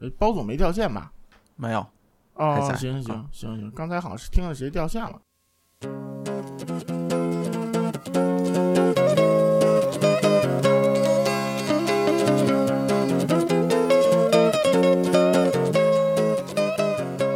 [0.00, 1.12] 呃包总没掉线吧？
[1.56, 1.86] 没有。
[2.34, 5.18] 哦行行嗯行行，刚才好像是听了谁掉线了。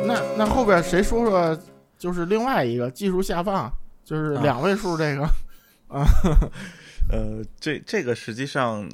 [0.05, 1.59] 那那后边谁说说，
[1.97, 3.73] 就是另外一个技术下放，
[4.05, 5.23] 就是啊两位数这个
[5.89, 6.05] 啊，
[7.09, 8.87] 呃，这这个实际上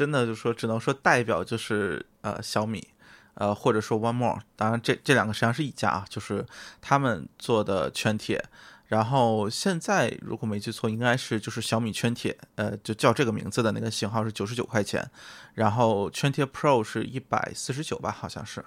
[0.00, 2.88] 真的就说只能说代表就是呃小米，
[3.34, 6.46] 呃或者说 One More，当然这这两个实际上是一家啊，就是
[6.80, 8.42] 他们做的圈铁。
[8.86, 15.10] 然后现在如果没记错，应该是就是小米圈铁，呃，就叫这个名字的那个型号是九十九块钱，
[15.52, 18.64] 然后圈铁 Pro 是一百四十九吧，好像是。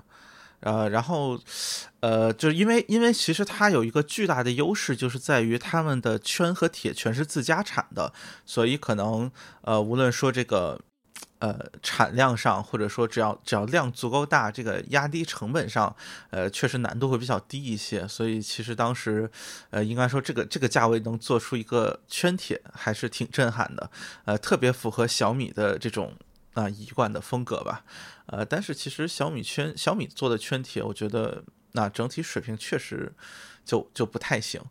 [0.61, 1.37] 呃，然后，
[1.99, 8.13] 呃，就是因为因为其实它有一个巨大的优势，就是在于他们的圈和铁全是自家产的，
[8.45, 9.29] 所以可能
[9.63, 10.79] 呃，无论说这个
[11.39, 15.95] 呃产量上，或者说只要只要量足够大，这个压低成本上，
[16.29, 18.07] 呃，确实难度会比较低一些。
[18.07, 19.29] 所以其实当时
[19.69, 23.91] 呃，应该说这个这个价位能做出一个圈铁，还是挺震撼的，
[24.25, 26.13] 呃，特别符合小米的这种
[26.53, 27.83] 啊、一贯的风格吧。
[28.27, 31.43] 呃，但是其实小米圈小米做的圈铁，我觉得
[31.73, 33.11] 那整体水平确实
[33.65, 34.61] 就就不太行。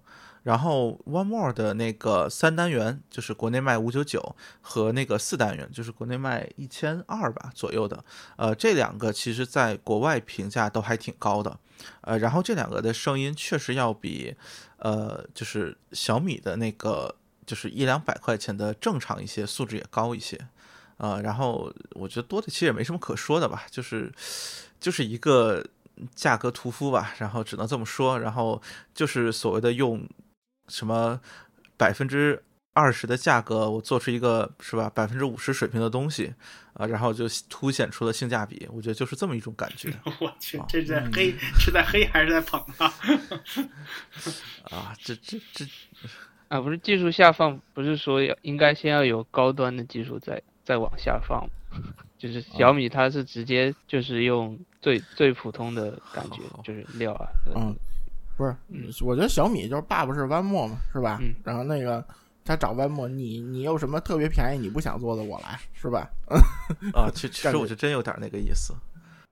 [0.43, 8.05] 然后 One More 的那个三单元就是国内卖五九九，和那个四单元就是国内卖一千二吧左右的，
[8.37, 11.59] 呃，这两个其实在国外评价都还挺高的，
[12.01, 14.35] 呃，然后这两个的声音确实要比
[14.79, 17.15] 呃就是小米的那个
[17.47, 20.39] 就是一两百块钱的正常一些，素质也高一些。
[20.99, 24.13] 呃，然后我觉得多的其实也没什么可说的吧，就是
[24.79, 25.65] 就是一个
[26.15, 28.61] 价格屠夫吧，然后只能这么说，然后
[28.95, 30.09] 就是所谓的用
[30.69, 31.21] 什么
[31.77, 36.35] 百分之二十的价格，我做出一个是吧百分之五十水平的东西
[36.75, 42.95] 啊、然后就凸显出了性价比，我觉得就是这么一种感觉 我去啊，这是在黑是在黑还是在捧啊？
[44.75, 45.67] 啊，这这这
[46.49, 51.47] 啊，不是技术下放，不是说要应该先要有高端的技术再再往下放，
[52.17, 57.77] 就是小米它是直接就是用最最普通的感觉好好，就是料啊，嗯，
[58.43, 61.19] 不是，我觉得小米就是爸爸是弯墨嘛，是吧？
[61.23, 62.05] 嗯然后那个
[62.45, 66.09] 他找弯墨，你你有什么特别便宜你不想做的，我来，是吧？
[66.95, 68.75] 啊，其实我就真有点那个意思，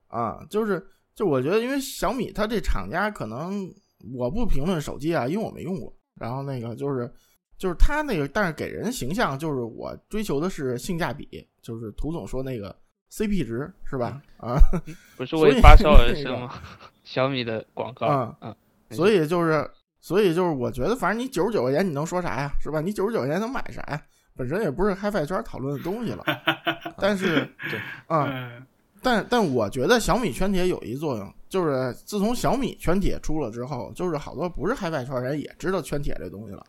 [0.09, 0.84] 啊，就是
[1.15, 3.69] 就我觉得，因为小米它这厂家可能
[4.15, 5.92] 我不评论手机啊，因为我没用过。
[6.15, 7.10] 然后那个就是
[7.56, 12.75] 就是它那个，但是给人形象就是我追求的是性价比，就是涂总说那个
[13.10, 14.21] CP 值是吧？
[14.37, 14.56] 啊
[15.16, 16.54] 不是为发烧而那个生吗？
[17.04, 18.54] 小米的广告，啊嗯，
[18.91, 19.69] 所以就是
[20.01, 22.53] 所以就是我觉得，反正你九十九块钱你能说啥呀？
[22.61, 22.81] 是吧？
[22.81, 24.03] 你九十九块钱能买啥呀？
[24.37, 26.25] 本身也不是 HiFi 圈讨论的东西了，
[26.99, 28.67] 但是对 啊，嗯
[29.03, 36.67] 但但我觉得小米圈铁有一作用，就是自从小米圈铁出了之后，就是好多不是海外圈人也知道圈铁这东西了，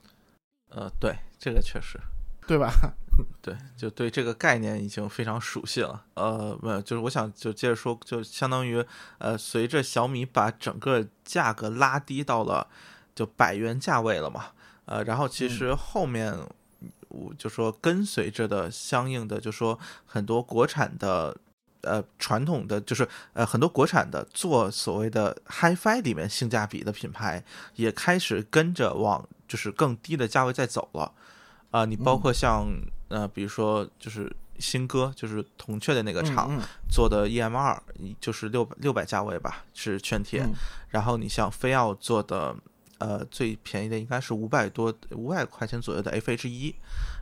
[0.70, 2.00] 呃，对，这个确实。
[2.48, 2.72] 对吧？
[3.42, 6.06] 对，就对这个概念已经非常熟悉了。
[6.16, 8.84] 呃，没有，就是我想就接着说，就相当于
[9.18, 12.68] 呃，随着小米把整个价格拉低到了
[13.14, 14.52] 就百元价位了嘛，
[14.86, 16.36] 呃，然后其实后面
[17.10, 21.38] 我就说跟随着的相应的，就说很多国产的。
[21.84, 31.12] 呃，传统的就是呃，很多国产的做所谓的 HiFi 里面性价比的品牌，也开始跟着往就是更低的价位在走了。
[31.72, 32.68] 啊、你包括像、
[33.12, 37.82] 呃，比如说就是新歌，就是铜雀的那个厂、嗯做的 EM 二，
[38.20, 40.44] 就是六百六百价位吧，是全铁。
[40.44, 40.54] 嗯
[40.90, 42.56] 然后你像飞奥做的，
[42.98, 46.74] 呃，最便宜的应该是五百多五百块钱左右的 FH 一，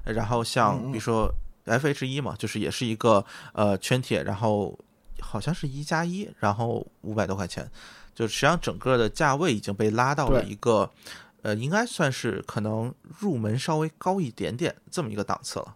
[0.05, 1.31] 然后像比如说
[1.65, 3.23] FH 一嘛，就是也是一个
[3.53, 4.77] 呃圈铁，然后
[5.19, 7.69] 好像是一加一，然后五百多块钱，
[8.15, 10.89] 就实际上整个的价位已经被拉到了一个。
[11.41, 15.73] 呃，应该算是可能入门稍微高一点点这么一个档次了。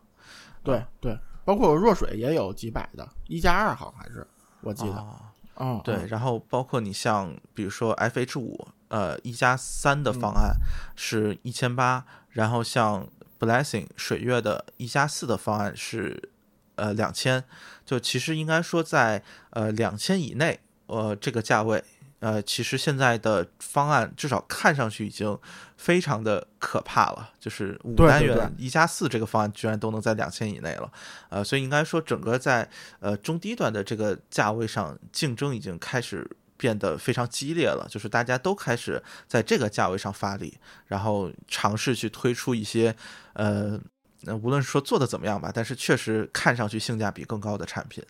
[0.63, 4.26] 对对，包括若水也有几百的，一加二好像还是
[4.61, 5.20] 我记得，哦
[5.55, 6.08] 嗯，对，嗯。
[6.08, 10.55] 然后包括你像比如说 FH 五，呃，一加三的方案
[10.96, 13.08] 是一千八，然后像
[13.40, 16.29] Blessing 水月的一加四的方案是
[16.76, 17.43] 呃两千，
[17.85, 21.84] 就其实应该说在呃两千以内，呃这个价位。
[22.23, 25.37] 呃，其实现在的方案至少看上去已经
[25.75, 30.90] 非常的可怕了，就是五单元一加四这个方案居然都能在两千以内了，
[31.28, 32.70] 呃，所以应该说整个在
[33.02, 36.25] 呃中低端的这个价位上竞争已经开始
[36.55, 42.96] 变得非常激烈了，就是大家都开始在这个价位上发力，然后尝试去推出一些
[43.34, 43.78] 呃，
[44.25, 48.02] 呃无论说做的怎么样吧，但是确实看上去性价比更高的产品。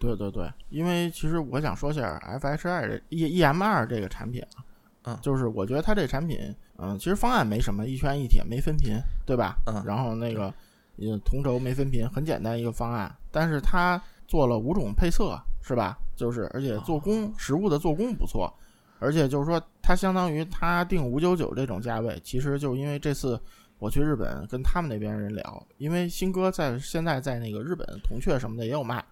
[0.00, 4.42] 对对对，因为其实我想说一下 F H 二这 E E M 二这个产品
[5.04, 6.38] 啊，嗯就是我觉得它这产品，
[6.78, 9.56] 嗯，其实方案没什么，一圈一铁没分频，对吧？
[9.66, 10.52] 嗯然后那个，
[10.96, 15.96] 嗯，同轴没分频，很简单一个方案，但是它做了五种配色，是吧？
[16.16, 18.52] 就是而且做工实物的做工不错，
[18.98, 23.40] 而且就是说它相当于它定五九九这种价位，其实就因为这次
[23.78, 29.02] 我去日本跟他们那边人聊，因为新哥在现在在那个日本铜雀什么的也有卖，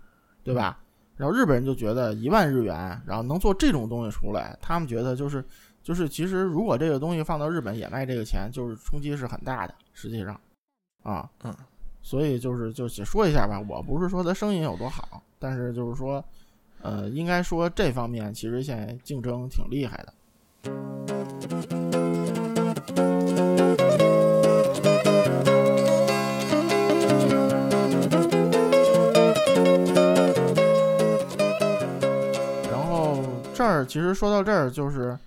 [0.49, 0.79] 对吧？
[1.17, 5.45] 然后日本人就觉得一万日元，然后能做这种东西出来，他们觉得就是
[5.83, 10.41] 就是其实如果这个东西放到日本也卖这个钱，就是冲击是很大的，实际上，
[11.03, 11.53] 啊，嗯，
[12.03, 16.25] 所以就是就且说一下吧，我不是说它声音有多好，但是就是说，
[16.83, 20.15] 呃，应该说这方面其实现在竞争挺厉害的。
[33.79, 35.19] 儿其实说到这儿，就是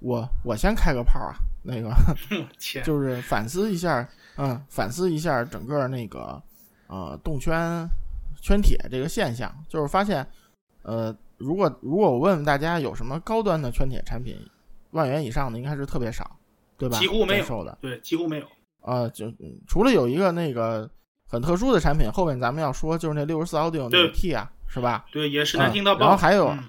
[0.00, 1.90] 我我先开个炮啊，那个，
[2.84, 6.40] 就是反思一下，嗯，反思一下整个那个
[6.86, 7.86] 呃动圈
[8.40, 10.26] 圈铁这个现象，就是发现，
[10.82, 14.36] 呃，如果如果我问问大家有什么高端的圈铁产品，
[14.92, 16.38] 万元以上的应该是特别少，
[16.76, 16.98] 对吧？
[16.98, 18.46] 几乎没有的，对，几乎没有。
[18.80, 20.88] 呃，就嗯除了有一个那个
[21.28, 25.04] 很特殊的产品，后面咱们要说就是那六十四 audio 那个 T 啊，是吧？
[25.12, 26.00] 对，也是啊难听到爆。
[26.00, 26.64] 然后还有嗯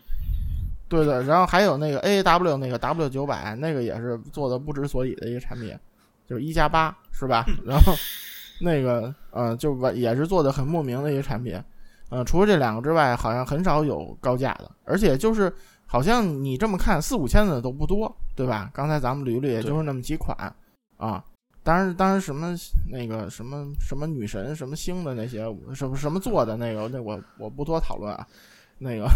[0.89, 5.77] 对对，然后还有那个 A W 那个 W 九百，那个也是做的不知所以的一个产品，
[6.27, 7.45] 就是一加八是吧？
[7.63, 7.93] 然后
[8.59, 11.61] 那个呃，就完也是做的很莫名的一个产品。
[12.09, 15.53] 呃，除了这两个之外，好像很少有高价的，而且就是
[15.85, 18.71] 好像你这么看，四五千的都不多，对吧？
[18.73, 20.35] 刚才咱们捋捋，也就是那么几款
[20.97, 21.23] 啊。
[21.61, 22.55] 当然，当然什么
[22.91, 25.43] 那个什么什么女神什么星的那些
[25.75, 28.25] 什么什么做的那个，那我我不多讨论啊。
[28.79, 29.07] 那个，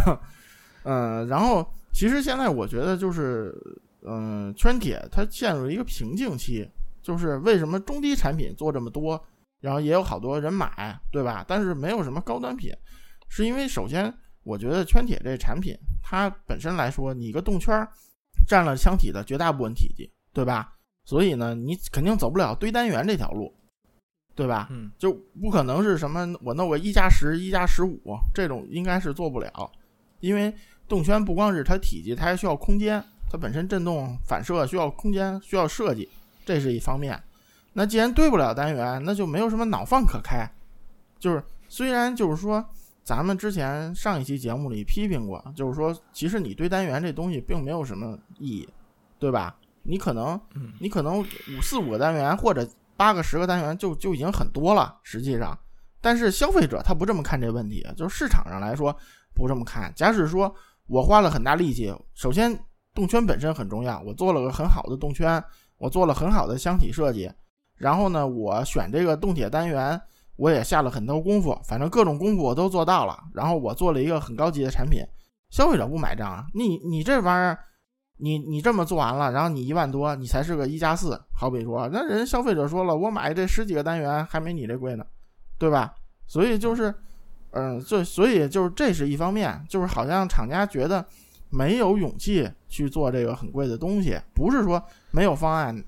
[0.83, 3.55] 嗯，然后其实现在我觉得就是，
[4.05, 6.69] 嗯，圈铁它陷入一个瓶颈期，
[7.01, 9.21] 就是为什么中低产品做这么多，
[9.61, 11.45] 然后也有好多人买，对吧？
[11.47, 12.73] 但是没有什么高端品，
[13.29, 14.13] 是因为首先
[14.43, 17.89] 我觉得圈铁这产品它本身来说，你一个动圈儿
[18.47, 20.75] 占了箱体的绝大部分体积，对吧？
[21.05, 23.53] 所以呢，你肯定走不了堆单元这条路，
[24.35, 24.67] 对吧？
[24.71, 27.99] 嗯就不可能是什么我弄个一加十、一加十五
[28.33, 29.71] 这种，应该是做不了，
[30.21, 30.53] 因为
[30.87, 36.09] 动圈不光是它体积，它还需要空间，它本身振动反射需要空间，需要设计，
[36.45, 37.21] 这是一方面。
[37.73, 40.47] 那既然对不了单元，那就没有什么脑放可开。
[41.19, 42.63] 就是虽然就是说，
[43.03, 48.69] 咱们之前上一期节目里批评过，就是说，其实你对单元这东西并没有什么意义，
[49.17, 49.55] 对吧？
[49.85, 52.65] 你可能嗯你可能五四五个单元或者
[52.95, 55.57] 八个十个单元就就已经很多了，实际上，
[55.99, 58.95] 但是消费者他不这么看这问题，就是市场上来说
[59.33, 59.91] 不这么看。
[59.95, 60.53] 假使说
[60.93, 62.55] 我花了很大力气，首先
[62.93, 65.43] 动圈本身很重要，我做了个很好的动圈，
[65.79, 67.31] 我做了很好的箱体设计，
[67.77, 69.99] 然后呢，我选这个动铁单元，
[70.35, 75.03] 我也下了很多功夫，反正各种功夫我都做到了，然后我做了一个很高级的产品，
[75.49, 76.45] 消费者不买账啊！
[76.53, 77.57] 你你这玩意儿。
[78.17, 85.03] 你你这么做完了，然后你一万多，你才是个一加四，好比说，那人消费者说了，我买这十几个单元还没你这贵呢，
[85.57, 85.91] 对吧？
[86.27, 86.93] 所以就是，
[87.53, 91.03] 嗯，这所以就是这是一方面，就是好像厂家觉得
[91.49, 95.83] 没有勇气去做这个很贵的东西，不是说没有方案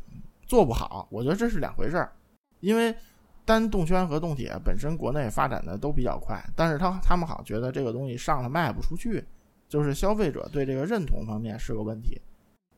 [0.45, 2.11] 做不好，我觉得这是两回事儿，
[2.59, 2.95] 因为
[3.43, 9.23] 单动圈和动铁本身国内发展的都比较快，但是他他们好像觉得这个东西上了卖不出去。
[9.67, 12.21] 就是消费者对这个认同方面是个问题，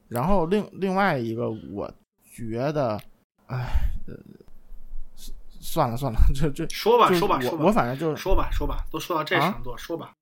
[0.07, 1.93] 然后另另外一个，我
[2.33, 2.97] 觉得，
[3.47, 3.67] 哎，
[4.07, 4.15] 呃，
[5.67, 10.13] 算了算了，这这说吧就说吧说吧，我我反正就是说吧说吧，都说到这啊程度，说吧。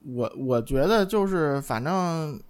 [0.00, 2.40] 我我觉得就是反正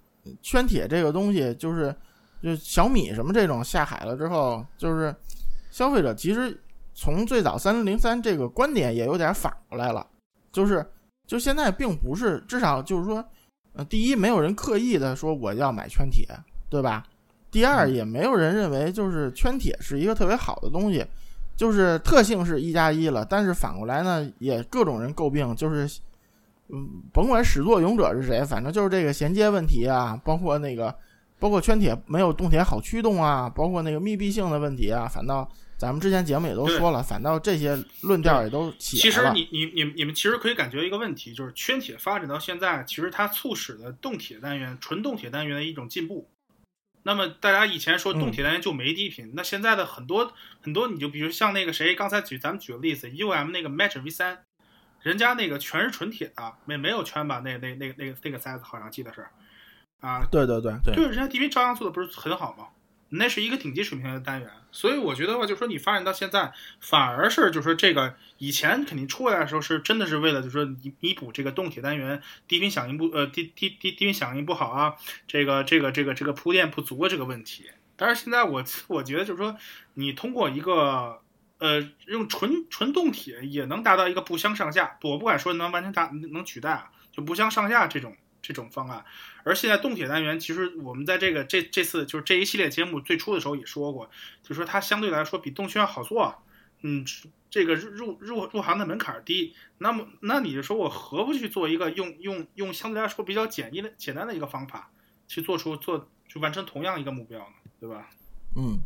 [0.41, 1.93] 圈铁这个东西，就是
[2.41, 5.13] 就小米什么这种下海了之后，就是
[5.69, 6.57] 消费者其实
[6.93, 10.07] 从最早三零零三这个观点也有点反过来了，
[10.53, 10.83] 就是
[11.27, 13.23] 就现在并不是，至少就是说，
[13.73, 16.25] 呃，第一没有人刻意的说我要买圈铁，
[16.69, 17.03] 对吧？
[17.51, 21.05] 第二也没有人认为就是圈铁是一个特别好的东西，
[21.55, 25.99] 就是特性是一加一了，但是反过来呢，也各种人诟病，就是
[26.69, 30.93] 嗯，甭管始作俑者是谁，反正就是这个衔接问题啊，包括那个，
[31.37, 39.29] 包括圈铁没有动铁好驱动啊，包括那个密闭性的问题啊，反倒咱们之前节目也都说了，反倒这些论调也都起其来了。
[39.29, 46.27] 实你你你你们其实可以感觉一个问题，就是圈铁发展到现在，其实它促使了动铁单元、纯动铁单元的一种进步。
[47.03, 54.45] 那么大家以前说动铁单元就没低频，那现在的很多很多，你就比如像那个谁，刚才举咱们举个例子，U M 那个 Match V 三，
[55.01, 57.41] 人家那个全是纯铁的，没没有圈吧？
[57.43, 59.27] 那那那那个那个 size 好像记得是，
[59.99, 62.67] 啊，对对对，对对，人家低频照样做的不是很好吗？
[63.15, 74.95] 那是一个顶级水平的单元，所以我觉得话，就是说你发展到现在，反而是就是说这个以前肯定出来的时候是真的是为了就是说弥补这个动铁单元低频响应不呃低低低低频响应不好啊，
[75.27, 77.69] 这个这个这个这个铺垫不足的这个问题。
[77.95, 79.55] 但是现在我我觉得就是说，
[79.93, 81.21] 你通过一个
[81.59, 89.05] 呃用纯纯动铁也能达到一个不相上下，我不敢说能完全达能取代啊，就不相上下这种这种方案。
[89.43, 94.09] 而现在动铁单元，其实我们在这个这这次就是这一系列节目最初的时候也说过，
[94.41, 96.43] 就说它相对来说比动圈要好做，
[96.81, 97.05] 嗯，
[97.49, 99.53] 这个入入入行的门槛低。
[99.77, 104.89] 那么，那你就说我何不去做一个用用用相对来说比较简易的简单的一个方法，
[105.27, 107.71] 去做出做去完成同样一个目标呢？
[107.79, 108.09] 对吧？
[108.55, 108.79] 嗯，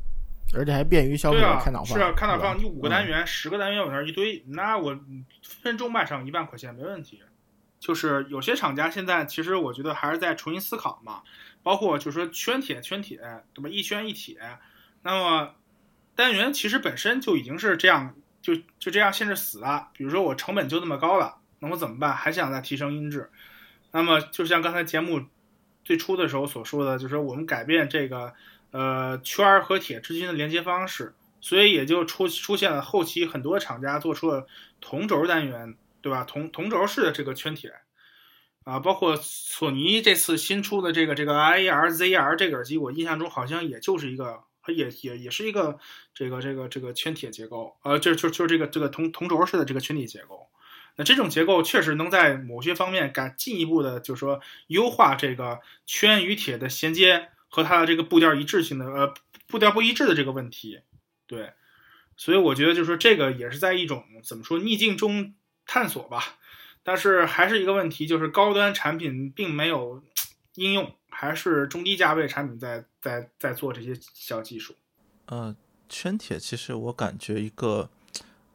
[0.55, 1.97] 而且还便于消费者看脑，放。
[1.97, 4.99] 是啊，开脑放，你五个单嗯元、十个单元往那儿一堆，那我
[5.43, 7.21] 分钟卖上一万块钱没问题。
[7.79, 11.21] 就是有些厂家现在其实我觉得还是在重新思考嘛，
[11.63, 13.19] 包括就是说圈铁圈铁，
[13.53, 13.69] 对吧？
[13.69, 14.39] 一圈一铁，
[15.03, 15.53] 那么
[16.15, 19.89] 单元其实本身就已经是这样，就就这样限制死了。
[19.93, 22.13] 比如说我成本就那么高了，那我怎么办？
[22.13, 23.29] 还想再提升音质？
[23.91, 25.25] 那么就像刚才节目
[25.83, 28.33] 最初的时候所说的，就是说我们改变这个
[28.71, 34.47] 呃圈和铁之间的连接方式，所以也就出出现了后期很多厂家做出了
[34.81, 36.23] 同轴单元，对吧？
[36.23, 37.73] 同同轴式的这个圈铁
[38.63, 44.43] 啊，包括索尼这次新出的这个这个 IAR ZR 这个耳机，我印象中好像也就是一个。
[44.67, 45.79] 也也也是一个
[46.13, 50.49] 这个这个这个圈铁结构，呃，就就就这个这个同同轴式的这个圈体结构。
[50.97, 59.13] 那这种结构确实能在某些方面敢进一步的，就是说优化这个圈与铁的衔接和它的这个步调一致性的呃
[59.47, 60.81] 步调不一致的这个问题。
[61.27, 61.53] 对，
[62.17, 65.33] 所以我觉得就是说这个也是在一种怎么说逆境中
[65.67, 66.23] 探索吧。
[66.81, 70.01] 但是还是一个问题，就是高端产品并没有
[70.55, 74.73] 应用，还是中低价位产品在在在做这些小技术。
[75.25, 75.53] 呃，
[75.89, 77.89] 圈铁其实我感觉一个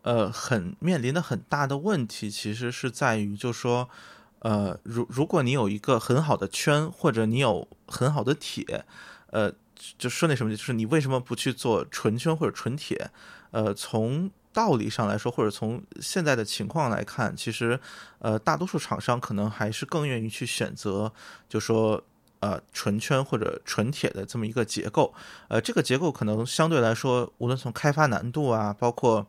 [0.00, 3.90] 呃很面临的很大的问题，其实是在于，就说
[4.38, 8.86] 呃，如如果你有一个很好的圈，或者你有很好的铁，
[9.26, 9.52] 呃，
[9.98, 13.10] 就说那什么，就是你为什么不去做纯圈或者纯铁？
[13.50, 17.78] 呃，从道理上来说，或者从现在的情况来看，其实
[18.18, 21.12] 呃，大多数厂商可能还是更愿意去选择，
[21.48, 22.02] 就说。
[22.42, 25.14] 呃，纯圈或者纯铁的这么一个结构，
[25.46, 29.24] 呃，这个结构可能相对来说，无论从开发难度啊，包括，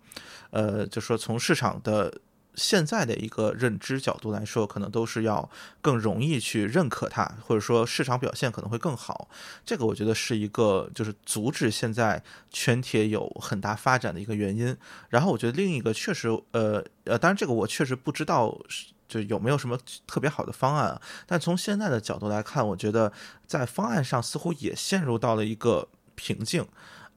[0.50, 2.12] 呃，就说从市场的
[2.56, 5.50] 现在的一个认知角度来说，可能都是要
[5.82, 9.30] 更容易去认可它，或者说市场表现可能会更好。
[9.66, 14.76] 这个我觉得是一个就是阻止现在全铁有很大发展的一个原因。
[15.10, 18.88] 然后我觉得另一个确实，呃呃，当然这个我确实不知道是。
[19.06, 21.00] 就有没有什么特别好的方案啊？
[21.28, 23.12] 但从现在的角度来看，我觉得
[23.46, 26.66] 在方案上似乎也陷入到了一个瓶颈。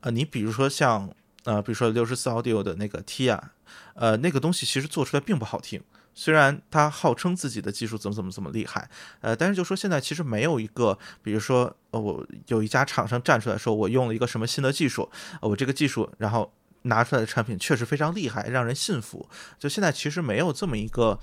[0.00, 1.08] 呃，你比如说像
[1.44, 3.40] 呃，比如说六十四 Audio 的那个 Tia，
[3.94, 5.82] 呃，那个东西其实做出来并不好听。
[6.14, 8.88] 虽然它号称自己的技术怎么怎么怎么厉害，
[9.20, 19.28] 呃，但是就说现在其实没有一个，比如说呃，我有一家厂商站出来说我用了一个什么新的技术，呃、我这个技术然后拿出来的产品确实非常厉害，让人信服。
[19.58, 21.18] 就现在其实没有这么一个。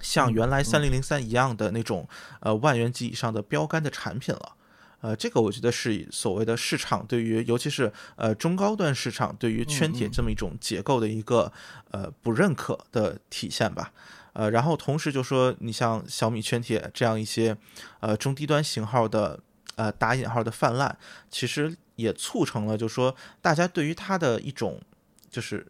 [0.00, 2.08] 像原来三零零三一样的那种
[2.40, 4.56] 呃万元级以上的标杆的产品了，
[5.02, 11.52] 呃，这个我觉得是所谓的市场对于尤其是呃中高端市场对于圈铁这么一种结构的一个
[11.90, 13.92] 呃不认可的体现吧，
[14.32, 17.56] 呃，然后同时就说你像小米圈铁这样一些
[18.00, 19.38] 呃中低端型号的
[19.74, 20.96] 呃打引号的泛滥，
[21.28, 24.80] 其实也促成了就说大家对于它的一种
[25.28, 25.66] 就是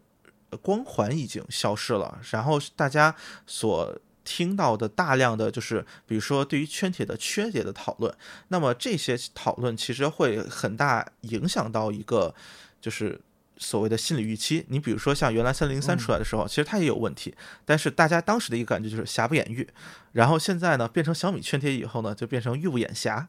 [0.61, 3.15] 光环已经消失了，然后大家
[3.47, 8.13] 所听到的大量的就是，比如说对于圈铁的缺点的讨论，
[8.47, 12.33] 那么这些讨论其实会很大影响到一个
[12.79, 13.19] 就是
[13.57, 14.65] 所谓的心理预期。
[14.69, 19.67] 你比如说像原来三零三出来的时候，其实它也有问题，但是大家当时的一个感觉就是瑕不掩瑜。
[20.13, 23.27] 然后现在呢，变成小米圈铁以后呢，就变成玉不掩瑕，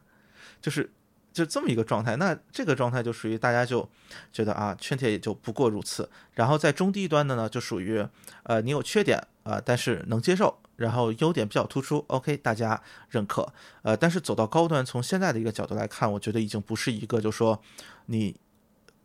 [0.61, 0.89] 就是
[1.33, 2.15] 就这么一个状态。
[2.15, 3.89] 那这个状态就属于大家就
[4.31, 6.09] 觉得啊，圈铁也就不过如此。
[6.33, 8.05] 然后在中低端的呢，就属于
[8.43, 10.59] 呃你有缺点啊，但是能接受。
[10.75, 13.53] 然后优点比较突出，OK，大家认可。
[13.81, 17.61] 呃，但是走到高端，从现在的一个角度来看，我觉得已经不是一个，就是说
[18.07, 18.35] 你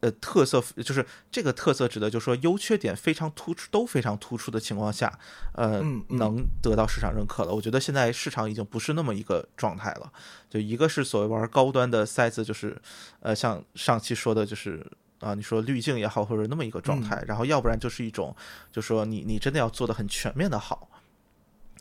[0.01, 5.17] 呃特色，就是这个特色指的，就是说优缺点非常突出，都非常突出的情况下，
[5.53, 7.55] 呃，能得到市场认可了。
[7.55, 10.13] 我觉得现在市场已经不是那么一个状态了。
[10.49, 12.77] 就一个是所谓玩高端的塞子，就是
[13.21, 14.85] 呃，像上期说的，就是
[15.21, 17.23] 啊，你说滤镜也好，或者那么一个状态。
[17.27, 18.35] 然后要不然就是一种，
[18.73, 20.89] 就说你你真的要做的很全面的好。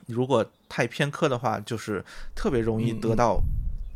[0.08, 2.04] 如果太偏科的话，就是
[2.36, 3.40] 特别容易得到，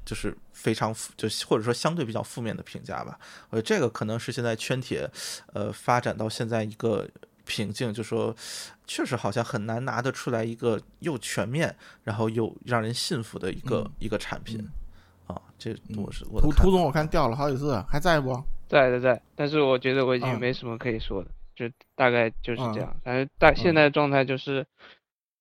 [0.05, 3.19] 就是非常负，就或者说相对比较负面的评价吧。
[3.49, 5.09] 我觉得这个可能是现在圈铁，
[5.53, 7.09] 呃，发展到现在一个
[7.45, 8.35] 瓶颈，就说
[8.85, 14.69] 确实好像很难拿得出来一个又全面，然后又让人信服的一个、一个产品。
[15.25, 18.31] 啊，这我是我涂涂总，我看掉了好几次，还在不？
[18.67, 20.39] 在在在，但是我觉得我已经嗯。
[20.39, 22.95] 没什么可以说的，就大概就是嗯这样。
[23.03, 24.65] 反正大现在的状态就是，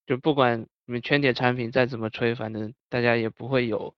[0.07, 3.95] 就不管你们圈铁产品再怎么吹，反正大家也不会有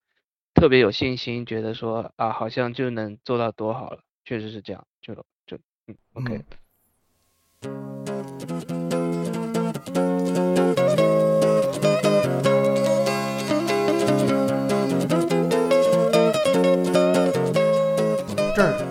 [0.55, 5.15] 特别有信心，觉得说啊好像就能做到多好了，确实是这样，就
[5.47, 6.45] 就嗯 OK，、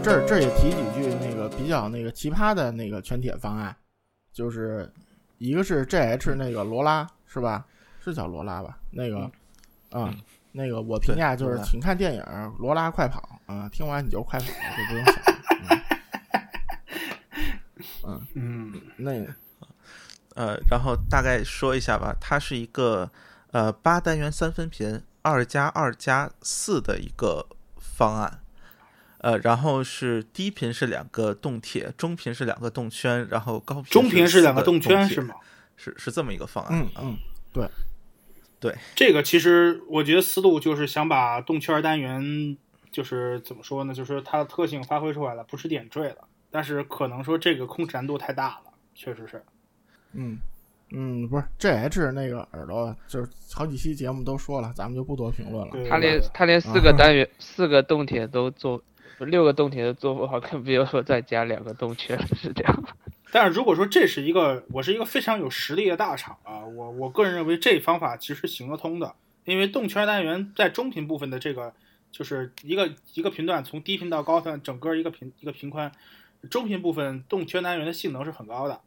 [0.03, 3.74] 这儿这儿也提几句那个比较那个奇葩的那个全铁方案，
[4.33, 4.91] 就是
[5.38, 7.65] 一个是 GH 那个罗拉是吧？
[8.01, 8.77] 是叫罗拉吧？
[8.91, 9.31] 那个，
[9.91, 10.13] 啊、
[10.51, 12.22] 那个我评价就是请看电影
[12.57, 14.51] 《罗拉快跑》啊、听完你就快跑，就
[14.89, 15.33] 不用想了。
[18.05, 19.12] 嗯，嗯，那
[20.36, 23.10] 呃，然后大概说一下吧，它是一个
[23.51, 28.41] 呃八单元三分频二加二加四的一个方案，
[29.23, 35.35] 呃，然后是低频是两个动铁，中频是两个动圈，然后高频中频是两个动圈铁是吗？
[35.77, 36.77] 是是这么一个方案。
[36.77, 37.17] 嗯嗯，
[37.53, 37.67] 对
[38.59, 42.57] 对，这个其实我觉得思路就是想把动圈单元，
[42.91, 46.27] 就是怎么说呢，就是它的特性发挥出来了，不是点缀了。
[46.51, 49.41] 但是可能说这个控制难度太大了，确实是。
[50.11, 50.37] 嗯
[50.91, 55.71] 嗯，不是 GH 那个耳朵，就是好几期节目都说了，咱们就不多评论了。
[55.71, 62.84] 对他连对他连四个 单元、四个动铁都做，不六个动铁的做不好，更别说再加两个动圈，是这样。
[63.32, 69.15] 但是如果说这是一个，我是一个非常有实力的大厂啊，我我个人认为这方法其实行得通的，
[69.46, 71.73] 因为动圈单元在中频部分的这个
[72.12, 75.91] 就是一个一个频段从低频到高频，整个一个频一个频宽，
[76.49, 78.82] 中频部分动圈单元的性能是很高的，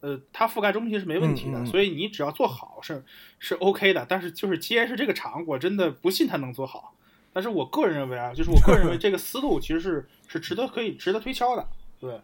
[0.00, 3.04] 呃，它覆盖中频是没问题的，嗯嗯嗯所以你只要做好是
[3.38, 4.06] 是 OK 的。
[4.08, 6.94] 但是就是既然是这个厂，我真的不信它能做好。
[7.32, 11.66] 但是我个人认为啊，就是我个人认为这个思路其实是是值得可以值得推敲的，
[12.00, 12.20] 对。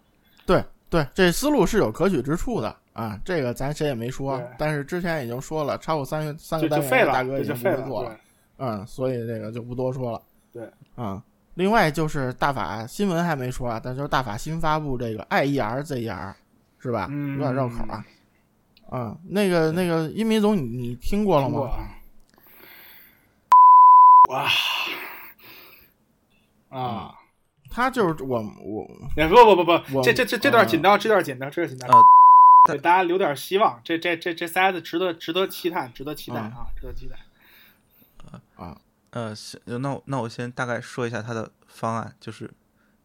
[0.46, 8.16] 对对，这思路是有可取之处的啊，这个咱谁也没说，但是之前已经说了，超过三个三个单了，大哥已经不会做了，
[8.58, 10.22] 嗯，所以这个就不多说了。
[10.52, 11.20] 对，嗯，
[11.54, 16.32] 另外就是大法新闻还没说啊，但就是大法新发布这个 IER ZER
[16.78, 17.08] 是吧？
[17.10, 18.04] 嗯有点绕口啊。
[18.92, 21.58] 嗯，那个那个一民总，你你听过了吗？
[24.30, 24.48] 哇
[26.68, 27.14] 啊！
[27.68, 33.80] 他就是我我哎，不不不不，这这这这段嗯紧张，这段紧张，这段紧张呃，给大家留点希望。
[33.82, 37.16] 这这这这仨子值得值得期待，值得期待嗯啊，值得期待。
[38.54, 38.78] 啊，
[39.10, 42.50] 呃，行那我那我先大概说一下它的方案，就是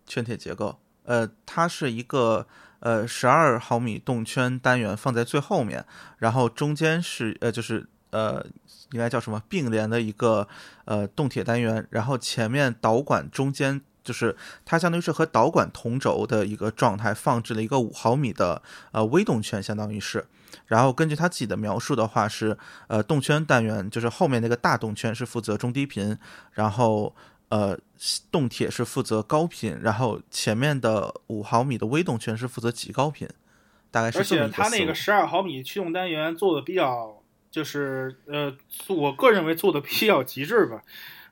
[0.05, 0.79] 圈铁结构。
[1.03, 2.47] 呃，它是一个
[2.81, 5.83] 呃十二毫米动圈单元放在最后面，
[6.19, 8.45] 然后中间是呃就是呃
[8.91, 10.47] 应该叫什么并联的一个
[10.85, 20.25] 呃动铁单元，然后前面导管中间就是它相当于是和导管同轴的一个状态，放置了一个五毫米的呃微动圈，相当于是。
[20.67, 26.17] 然后根据他自己的描述的话是，呃，动圈单元就是后面那个大动圈是负责中低频，
[26.53, 27.15] 然后
[27.49, 27.77] 呃
[28.29, 33.27] 动铁是负责高频，然后前面的五毫米的微动圈是负责极高频，
[33.91, 34.93] 大概是而且它那个。
[34.93, 37.20] 十二毫米驱动单元做的比较，
[37.51, 38.55] 就是呃，
[38.87, 40.81] 我个人认为做的比较极致吧。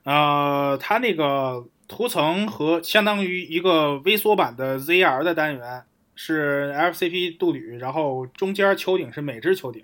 [0.04, 9.82] 呃，它那个涂层和相当于一个微缩版的 ZR 的单元是 FCP 镀铝，然后中间球顶是美制球顶，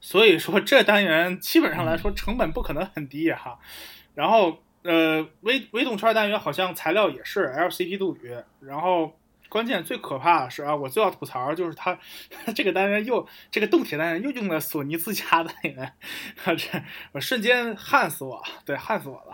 [0.00, 3.58] 所以说这单元基本上来说成本不可能很低、哈。
[4.14, 9.19] 然后呃，微微动圈单元好像材料也是 LCP 镀铝，然后
[9.50, 11.98] 关键最可怕的是啊，我最要吐槽就是它
[12.54, 15.92] 这个单元又这个动铁单元又用了索尼自家单元，
[16.44, 16.82] 啊，这
[17.12, 19.32] 我瞬间焊死我，对，焊死我了。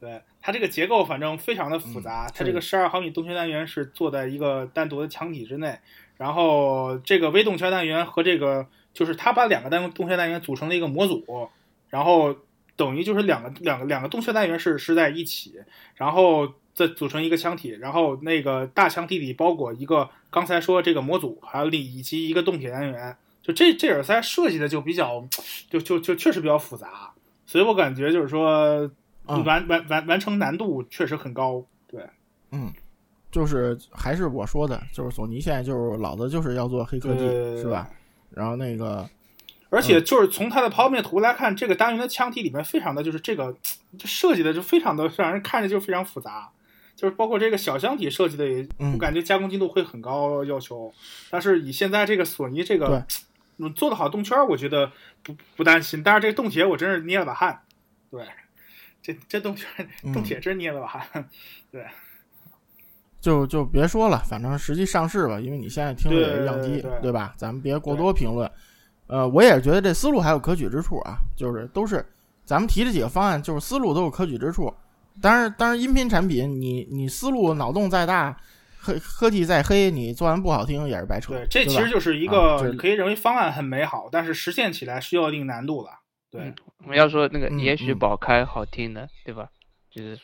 [0.00, 5.78] 对它这个结构反正非常的复杂，它这个十二毫米动圈单元是做在一个单独的墙体之内，
[6.16, 11.48] 然后这个微动圈单元和这个就是它把两个单动圈单元组成了一个模组，
[11.88, 12.36] 然后
[12.74, 15.62] 等于就是两个两个两个动圈单元是是在一起，
[15.94, 25.26] 然后再组成一个腔体，然后那个大腔体里包裹一个刚才说这个模组，还有里以及一个动铁单元，就这这耳塞设计的就比较
[25.68, 27.12] 就就就确实比较复杂，
[27.46, 28.90] 所以我感觉就是说
[29.26, 32.00] 嗯完完完完成难度确实很高，对。
[32.50, 32.70] 嗯，
[33.30, 37.20] 就是还是我说的，就是索尼现在就是老子就是要做黑科技，
[37.60, 37.88] 是吧？
[38.30, 39.08] 然后那个
[39.70, 43.54] 而且就是从它的剖面图来看，这个单元的腔体里面非常的就是这个
[43.98, 46.50] 这设计的就非常的让人看着就非常复杂，
[47.02, 50.94] 就是包括这个小箱体设计的也，嗯我感觉加工精度会很高要求。
[51.30, 53.04] 但是以现在这个索尼这个
[53.74, 54.88] 做的好动圈儿，我觉得
[55.24, 56.00] 不不担心。
[56.00, 57.60] 但是这个动铁我真是捏了把汗，
[58.08, 58.24] 对，
[59.02, 59.68] 这这动圈
[60.04, 61.28] 嗯动铁真捏了把汗，
[61.72, 61.84] 对。
[63.20, 67.34] 就就别说了，反正实际上市吧，因为你现在听的也是样机，对吧？
[67.36, 68.48] 咱们别过多评论。
[69.08, 72.06] 呃，我也觉得这思路还有可取之处啊，就是都是
[72.44, 74.72] 咱们提这几个方案，就是思路都有可取之处。
[75.20, 78.36] 当然，当然，音频产品你你思路脑洞再大，
[78.80, 81.34] 科科技再黑，你做完不好听也是白扯。
[81.34, 85.90] 对，这其实就是一个可以认为方案很美好，但是实现起来是有一定难度了。
[86.30, 89.48] 对嗯，我们要说那个嗯也许宝开好听的，对吧？
[89.90, 90.18] 就是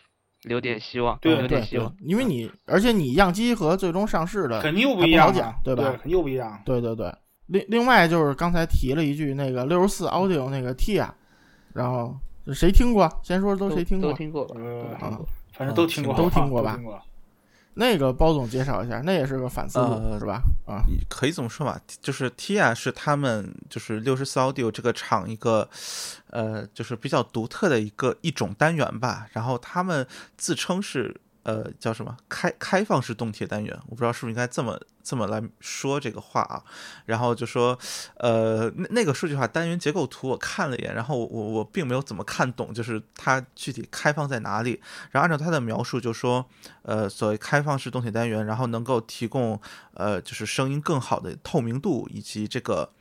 [0.45, 5.31] 留点希望，对对对留点希望。，因为你而且你样机和最终上市的肯定又不一样
[5.63, 6.61] 对吧肯定又不一样。
[6.65, 7.15] 对对对，
[7.47, 11.11] 另另外就是刚才提了一句那个六十四 Audio 那个 Tia，
[11.75, 12.17] 然后
[12.55, 13.21] 谁听过？
[13.23, 14.17] 先说都谁听过都？
[14.17, 14.55] 听过吧？
[14.59, 15.29] 呃都听过。
[15.53, 16.79] 反正都听过，都听过吧
[17.75, 20.43] 那个包总介绍一下，那也是个反思路、呃是吧？
[20.67, 25.69] 啊，可以这么说吧，就是 TIA 是他们就是六十四 Audio 这个厂一个，
[26.31, 29.29] 呃，就是比较独特的一个一种单元吧。
[29.33, 30.05] 然后他们
[30.37, 31.15] 自称是
[31.49, 36.63] 呃叫什么开开放式动铁单元，我不知道是不是应该这么这么来说这个话啊。
[37.07, 37.79] 然后就说，
[38.17, 44.79] 呃，那那个数据化，单元结构图我看了一眼，然后我我我并没有怎么看懂，就是它具体开放在哪里。
[45.11, 46.47] 然后按照他的描述，就说，
[46.83, 49.59] 呃，所谓开放式动铁单元，然后能够提供
[49.95, 52.93] 呃，就是声音更好的透明度以及这个。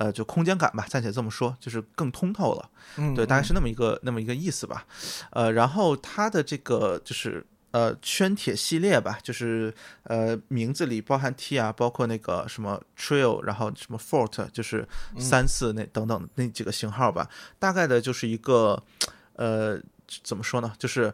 [0.00, 2.70] 呃，就空间感吧，暂且这么说，就是更通透了。
[2.96, 4.86] 嗯，对，大概嗯是那么一个那么一个意思吧。
[5.32, 9.72] 呃，然后它的这个就是呃圈铁系列吧，就是
[10.04, 14.86] 呃名字里包含 T 啊，包括那个什么 Trail，然后什么 Fort，就是
[15.18, 17.28] 三四那等等那几个型号吧。
[17.58, 18.82] 大概的就是一个
[19.34, 19.80] 呃
[20.24, 21.12] 怎么说呢，就是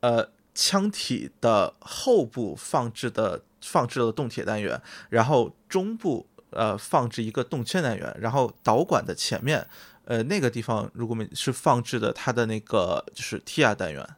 [0.00, 9.66] 呃腔体的后部放置的放置了动铁单元，然后中部呃放置一个动圈单元，然后导管的前面
[10.04, 14.08] 呃那个地方如果没是放置的它的那个就是 TIA 单元，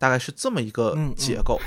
[0.00, 1.60] 大概是这么一个嗯嗯结构。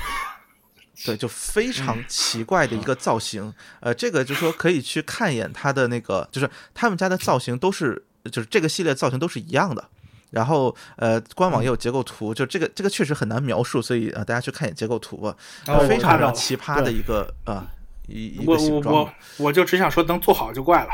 [1.06, 9.84] 对，就非常奇怪的一个造型，呃，这个就说可以去看一眼它的那个，就是他们家的造型都是，就是这个系列造型都是一样的。
[10.30, 15.36] 然后呃，官网也有结构图，就这个这个确实很难描述，所以呃，大家去看一眼结构图吧，
[15.88, 17.66] 非常非常奇葩的一个啊、
[18.06, 19.14] 一一个形状我我。
[19.46, 20.90] 我就只想说能做好就怪了。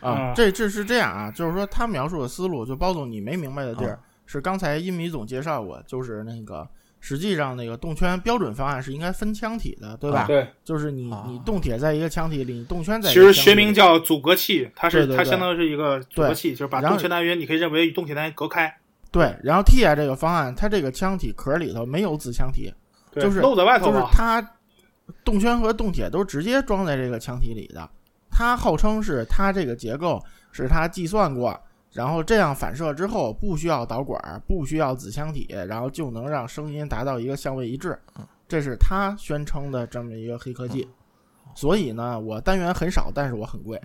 [0.00, 3.98] 啊嗯，这这是这样啊，就是说他描述的思路，就包总你没明白的地儿，啊
[4.36, 6.68] 是刚才音米总介绍过，就是那个
[7.00, 10.20] 实际上那个动圈标准方案是应该分腔体的，对吧？
[10.20, 13.44] 啊对，就是你啊你动铁在一个腔体里，你动圈在其一个腔体里。
[13.44, 18.72] 实学名叫阻隔器，它是对对对它相当于是一个阻隔器，就是把动圈单元你可以认为与动铁单元隔开，
[19.10, 22.72] 对，然后 TIA 这个方案，它这个腔体壳里头没有子腔体，
[23.14, 23.86] 就是露在外头。
[23.86, 24.42] 就是它
[25.24, 27.88] 动圈和动铁都直接装在这个腔体里的。
[28.30, 30.22] 它号称是它这个结构
[30.52, 31.58] 是它计算过，
[31.96, 37.98] 然后这样反射之后不需要导管，不需要子腔体，然后就能让声音达到一个相位一致。
[38.46, 40.88] 这是他宣称的这么一个黑科技。
[41.54, 43.80] 所以呢，我单元很少，但是我很贵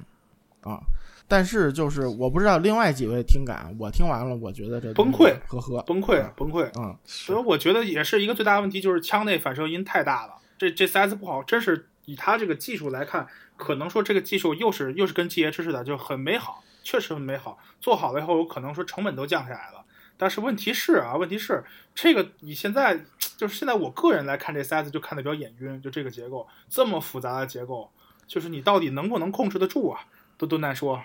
[0.62, 0.80] 啊。
[1.28, 6.70] 但是就是我不知道另外几位听感，我听完了，我觉得这崩溃，呵呵，崩溃崩溃。
[6.78, 10.34] 嗯，所以我觉得也是一个最大的问题，就是腔内反射音太大了。
[10.58, 17.58] 这这 4S 不好，真是以它这个技术来看，可能说这个技术又是又是跟 GH 似的，就很美好，确实很美好。
[17.80, 19.84] 做好了以后，有可能说成本都降下来了。
[20.18, 21.64] 但是问题是啊，问题是
[21.96, 23.00] 这个你现在
[23.38, 27.90] 就是现在我个人来看这 4S 就看的比较眼晕，就这个结构这么复杂的结构，
[28.28, 30.02] 就是你到底能不能控制得住啊，
[30.38, 31.02] 都都难说。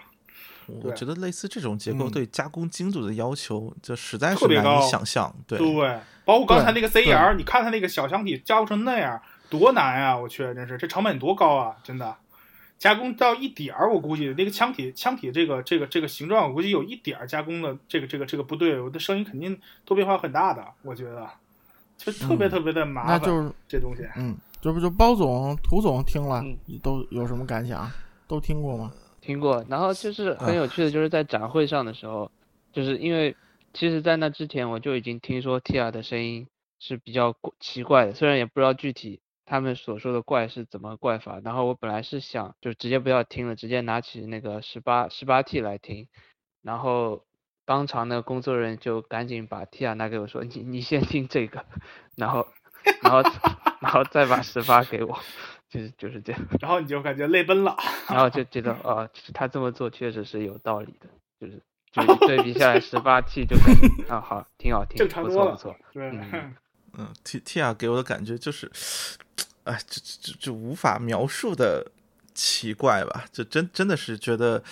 [0.83, 5.33] 我觉得类似这种结构嗯对加工精度的要求，就实在是难以想象。
[5.47, 10.17] 对，对，包括刚才那个 CER，你看它那个小箱体加工成那样，多难啊！
[10.17, 11.77] 我去，真是这成本多高啊！
[11.85, 12.17] 真的，
[12.79, 21.29] 加工到一点儿，我估计那个腔体腔体这个这个这个形状，我估计有一点儿加工的这个这个这个不对，我的声音肯定都变化很大的，我觉得
[21.97, 23.19] 就特别嗯特别的麻烦。
[23.19, 27.91] 那就是这东西，嗯，这不就包总、涂总听了嗯都有什么感想？
[28.29, 28.93] 都听过吗？
[29.21, 32.31] 听过，然后就是啊很有趣的，就是在展会上的时候，
[32.73, 33.35] 就是因为
[33.73, 36.47] 其实，在那之前我就已经听说 Tia 的声音
[36.79, 41.41] 是比较怪奇怪的，虽然也不知道具体他们所说的怪是怎么怪法。
[41.43, 46.09] 然后我本来是想就直接不要听了，直接拿起那个十八十八 T 来听，
[46.63, 47.25] 然后
[47.65, 51.65] 当场的工作人员就赶紧把 Tia 拿给我说，你你先听这个，
[52.17, 52.47] 然后
[53.03, 53.23] 然后
[53.81, 55.19] 然后再把十八给我，
[55.69, 57.77] 就是就是这样，然后你就感觉泪奔了。
[58.09, 61.09] 然后就觉得啊，他这么做确实是有道理的，
[61.41, 66.55] 就是就是对比下来十八 T 就感觉啊好挺好听，正常多了不错不错，对，嗯
[66.99, 68.71] 嗯，T T 啊给我的感觉就是，
[69.67, 71.91] 哎，就就就无法描述的
[72.35, 74.63] 奇怪吧，就真真的是觉得，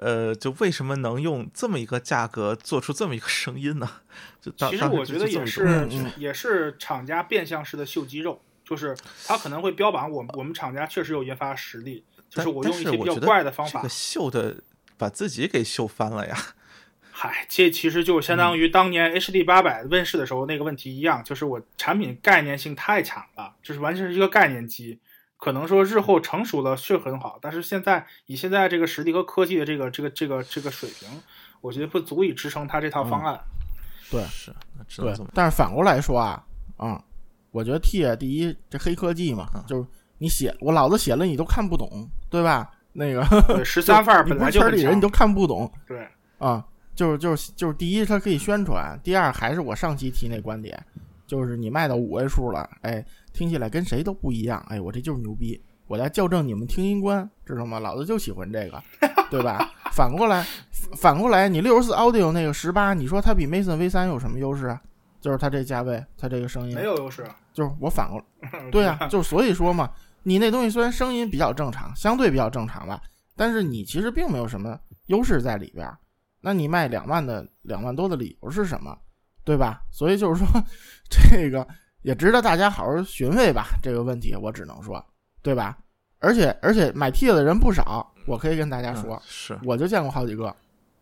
[0.00, 3.90] 呃，就为什么能用这么一个价格做出这么一个声音呢？
[4.40, 13.86] 就当其实我觉得也是嗯也是厂家变相式的秀肌肉，就是他可能会标榜我们我们厂家确实有研发实力，就是我用一些比较怪的方法。
[13.88, 14.58] 秀的
[14.96, 16.38] 把自己给秀翻了呀。
[17.18, 25.00] 嗨，这其实就相嗯当于当年 HD 八百问世的时候那个问题一样，就是我产品概念性太强了，就是完全是一个概念机。
[25.38, 31.08] 可能说日后成熟了是很好，但是现在以现在这个实力和科技的这个这个这个这个水平，
[31.62, 33.40] 我觉得不足以支撑它这套方案。
[34.10, 36.44] 对是，那只能对这么，但是反过来说啊，
[36.76, 37.02] 啊、
[37.50, 39.86] 我觉得 T 啊，第一这黑科技嘛，嗯就是
[40.18, 42.70] 你写我老子写了你都看不懂，对吧？
[42.92, 45.08] 那个，十三 范儿本来就圈里人，你都。
[45.08, 46.62] 看不懂对，啊。
[46.96, 50.82] 就是就是就是，第一它可以宣传，第二还是我上期提那观点，
[51.26, 57.78] 就是你卖到五位数了，哎，听起来跟谁都不一样，哎，我这就是牛逼，我来校正你们听音观，知道吗？
[57.78, 58.82] 老子就喜欢这个，
[59.30, 59.70] 对吧？
[59.92, 60.44] 反过来，
[60.96, 64.80] 反过来，你六十四 Audio 那个十八，你说它比 Mason V 三有什么优势啊？
[65.20, 67.26] 就是它这价位，它这个声音没有优势。
[67.52, 69.90] 就是我反过来， 对啊，就是所以说嘛，
[70.22, 73.00] 你那东西虽然声音比较正常，相对比较正常吧，
[73.36, 75.98] 但是你其实并没有什么优势在里边儿。
[76.46, 78.96] 那你卖两万的两万多的理由是什么？
[79.44, 79.82] 对吧？
[79.90, 80.46] 所以就是说，
[81.10, 81.66] 这个
[82.02, 83.66] 也值得大家好好询问吧。
[83.82, 85.04] 这个问题我只能说，
[85.42, 85.76] 对吧？
[86.20, 90.46] 而且而且买 T 的人不少，我可以跟大家说嗯，是我就见过好几个，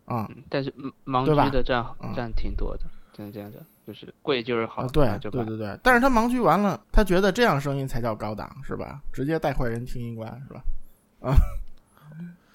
[0.05, 8.99] 啊、嗯但是嗯盲区的占嗯占挺多的，真的这样的，就是贵就是好，啊，对对对对，但是他盲区完了，他觉得这样声音才叫高档，是吧？
[9.13, 10.63] 直接带坏人听音关，是吧？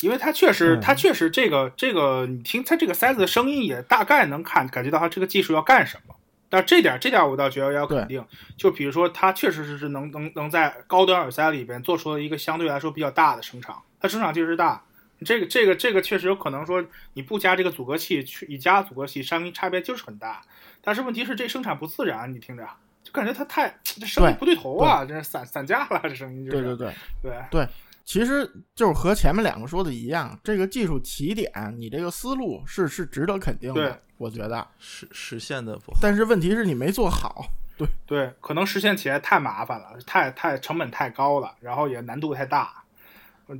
[0.03, 6.15] 因为它确实，嗯它确实这个这个，你听它这个塞子的声音，也大概能看感觉到它这个技术要干什么。
[6.49, 8.25] 但这点这点我倒觉得要肯定，
[8.57, 14.83] 就比如说它确实是是能能能在高端耳塞里边做出了一个相对来说比较大的声场，它声场确实大。
[15.25, 16.83] 这个这个这个确实有可能说
[17.13, 20.41] 你不加这个阻隔器，去你加阻隔器，声音差别就是很大。
[20.81, 22.67] 但是问题是这声场不自然，你听着
[23.05, 27.69] 就感觉它太这声音不对头啊，这是散散架了，这声音就是对对对，对
[28.11, 28.44] 其实
[28.75, 34.66] 就是和前面两个说的一样，这个技术起点，你这个思路是是值得肯定的，我觉得。
[34.81, 35.99] 实实现的不好。
[36.03, 37.46] 但是问题是你没做好，
[37.79, 42.83] 对对，可能实现起来太麻烦了，太太成本太高了，然后也难度太大，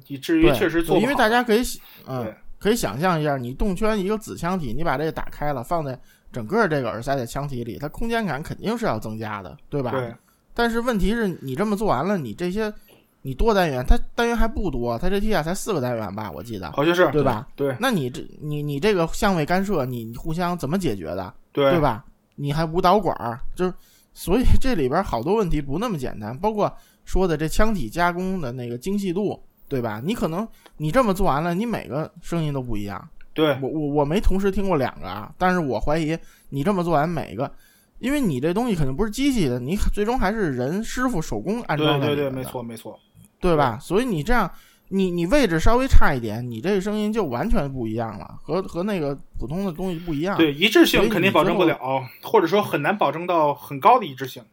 [0.09, 1.01] 以至于，确实做不好。
[1.01, 1.63] 因为大家可以，
[2.09, 5.97] 嗯对，可以想象一下，你动圈一个子腔体，你把这个打开了，放在
[6.33, 9.93] 整个这个耳塞的腔体里，它空间感肯定是要增加的，对吧？
[9.93, 10.13] 对
[10.53, 12.75] 但是问题是你这么做完了，你这些
[13.23, 17.47] 你多单元，它单元还不多，它这 T 啊才四个单元吧，我记得，好像是对吧？
[17.55, 21.81] 对那你这你你这个相位干涉，你你互相怎么解决的，对对？
[21.81, 22.05] 吧？
[22.37, 23.75] 你还无导管儿，就是
[24.15, 30.01] 所以这里边好多问题不那么简单，包括说的这腔体加工的那个精细度，对吧？
[30.03, 33.07] 你可能你这么做完了，你每个声音都不一样。
[33.35, 37.51] 对我我我没同时听过两个啊，但是我怀疑你这么做完每个，
[37.99, 42.99] 因为你这东西肯定不是机器的，你最终还是人师傅手工安对对对，装在里面的没错没错。
[43.41, 43.79] 对吧？
[43.81, 44.51] 所以你这样，
[44.89, 50.37] 你你位置稍微差一点，你这个声音就完全不一样了，和和那个普通的东西不一样。
[50.37, 51.79] 对，一致性肯定保证不了，
[52.23, 54.45] 或者说很难保证到很高的一致性。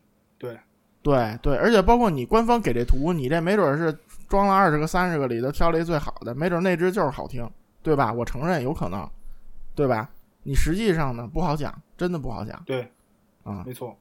[1.04, 3.97] 对对，而且包括你官方给这图，你这没准是
[4.28, 7.50] 装了二十个、三十个里头挑了一最好的，没准那只就是好听，
[7.82, 8.12] 对吧？
[8.12, 9.10] 我承认有可能，
[9.73, 10.10] 对吧？
[10.43, 12.91] 你实际上呢不好讲，真的不好讲对，
[13.43, 13.63] 啊。
[13.65, 13.97] 没错。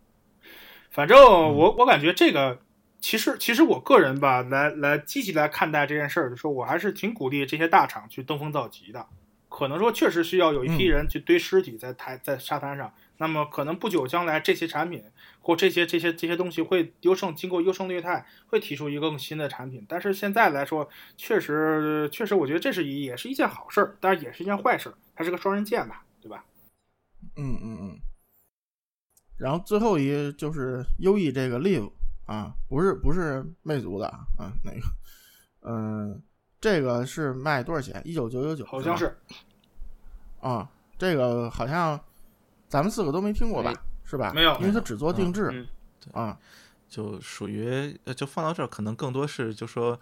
[0.91, 2.59] 反正我我感觉这个，
[3.07, 9.07] 其实其实我个人吧，来来积极来看待这件事儿的时候，我还是挺鼓励这些大厂去登峰造极的。
[9.49, 15.05] 可能说确实需要有一批嗯人去堆尸体在台在沙滩上，那么可能不久将来这些产品
[15.41, 19.87] 或这些这些这些东西会优胜经过优胜劣汰，会提出一个更新的产品。
[19.89, 26.45] 但是现在来说，确实确实，我觉得这是一也是一件好事儿，但是也是一件坏事儿，它是个双刃剑吧，对吧？
[27.37, 28.01] 嗯嗯嗯。
[29.39, 31.93] 然后最后一就是优异这个 Live
[32.27, 34.81] 啊，不是不是魅族的啊，啊那个，
[35.63, 36.23] 嗯、
[36.61, 38.01] 这个是卖多少钱？
[38.05, 39.17] 一九九九九，好像是
[40.41, 41.99] 啊，这个好像
[42.69, 43.73] 咱们四个都没听过吧？
[44.05, 44.33] 是吧？
[44.35, 45.51] 没有因为它只做定制
[46.13, 46.39] 嗯，啊。
[46.89, 50.01] 就属于呃，就放到这儿，可能更多是就说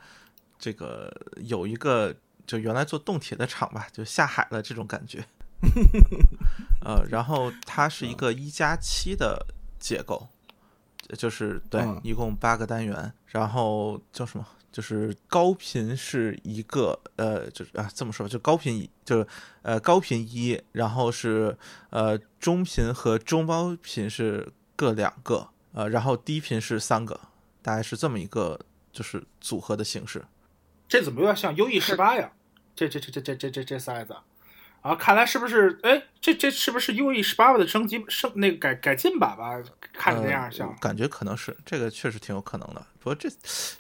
[0.58, 2.14] 这个有一个
[2.46, 5.24] 就原来做动铁的厂吧，就下海了这种感觉。
[6.84, 9.46] 呃，然后它是一个一加七的
[9.78, 10.28] 结构，
[11.16, 14.46] 就是对嗯，一共八个单元，然后叫什么？
[14.72, 19.26] 就是高频是一个，呃，就是啊这么说，就高频一，就是
[19.62, 21.56] 呃高频一，然后是
[21.90, 27.20] 呃中频和中高频是各两个，呃，然后低频是三个，
[27.62, 28.58] 大概是这么一个
[28.92, 30.24] 就是组合的形式。
[30.88, 32.32] 这怎么有点像 U E 十八呀？
[32.74, 34.24] 这这这这这这这这塞子啊，
[34.97, 35.79] 看来是不是？
[35.85, 39.53] 哎，这这是不是 U E 十八的升级升那个改改进版吧？
[39.92, 42.85] 看着那样像，呃感觉可能是这个，确实挺有可能的。
[42.99, 43.29] 不过这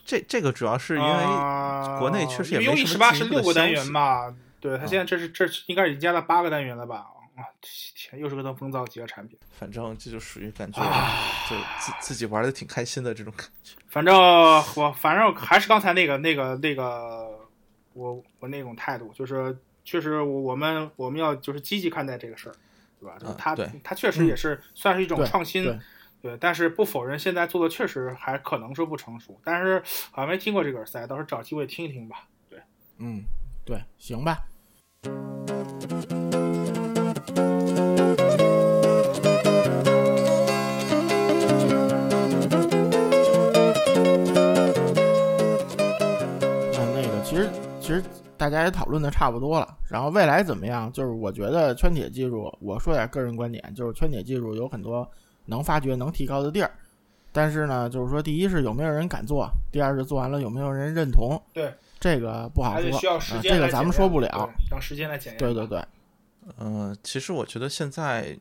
[0.04, 4.34] 这这个主要是因为啊国内确实也没 U 什 E 么十八是六个单元嘛？
[4.60, 7.04] 对，它现在这是这应该已经加到八个单元了吧？
[7.36, 9.36] 啊，天，又是个登峰造极的产品。
[9.50, 11.10] 反正这就属于感觉啊
[11.50, 13.74] 就自自己玩的挺开心的这种感觉。
[13.88, 14.16] 反正
[14.76, 17.28] 我反正还是刚才那个那个那个，
[17.92, 22.54] 我我那种态度，就是确实我我们我们要就是积极看待这个事儿，
[22.98, 23.16] 对吧？
[23.18, 25.78] 就是它它确实也是算是一种创新，对
[26.22, 32.26] 对，但是不否认现在做的确实还可能是不成熟，但是好像没听过这个耳塞，到时候找机会听一听吧。
[32.48, 32.58] 对，
[32.98, 33.22] 嗯，
[33.64, 34.38] 对，行吧。
[48.50, 49.76] 大家也讨论的差不多了。
[49.88, 50.92] 然后未来怎么样？
[50.92, 55.08] 就是我觉得圈铁技术，我说点个人观点，就是圈铁技术有很多
[55.46, 56.70] 能发掘、能提高的地儿。
[57.32, 63.18] 但是呢，就是说，第一是有没有人敢做，第二是做完了有没有人认同，对，这个不好说。
[63.42, 64.28] 这个咱们说不了。
[64.30, 65.38] 对让时间来检验。
[65.38, 65.84] 对对，对，
[66.58, 68.38] 嗯，其实我觉得现在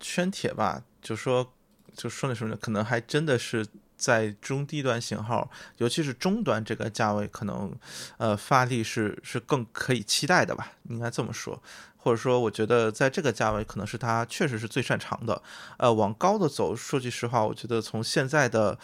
[0.00, 1.46] 圈铁吧，就说
[1.94, 3.64] 就说那什么呢，可能还真的是
[4.02, 7.72] 在中低端型号，尤其是中端这个价位，可能
[8.16, 11.62] 呃发力是是更可以期待的吧，应该这么说。
[11.96, 15.40] 或者说，我觉得在这个价位，可能是它确实是最擅长的。
[15.76, 18.76] 呃，往高的走，说句实话，我觉得从现在的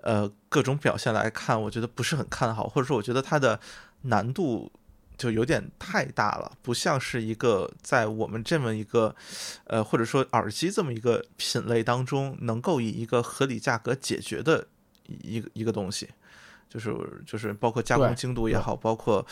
[0.00, 3.60] 呃各种表现来看，我觉得不是很看好，或者说我觉得它的
[4.02, 4.72] 难度
[5.16, 9.14] 就有点太大了，不像是一个在我们这么一个
[9.64, 14.66] 呃或者说耳机这么一个品类当中，能够以一个合理价格解决的
[15.06, 16.08] 一个一个东西。
[16.68, 16.92] 就是
[17.24, 19.24] 就是包括加工精度也好，包括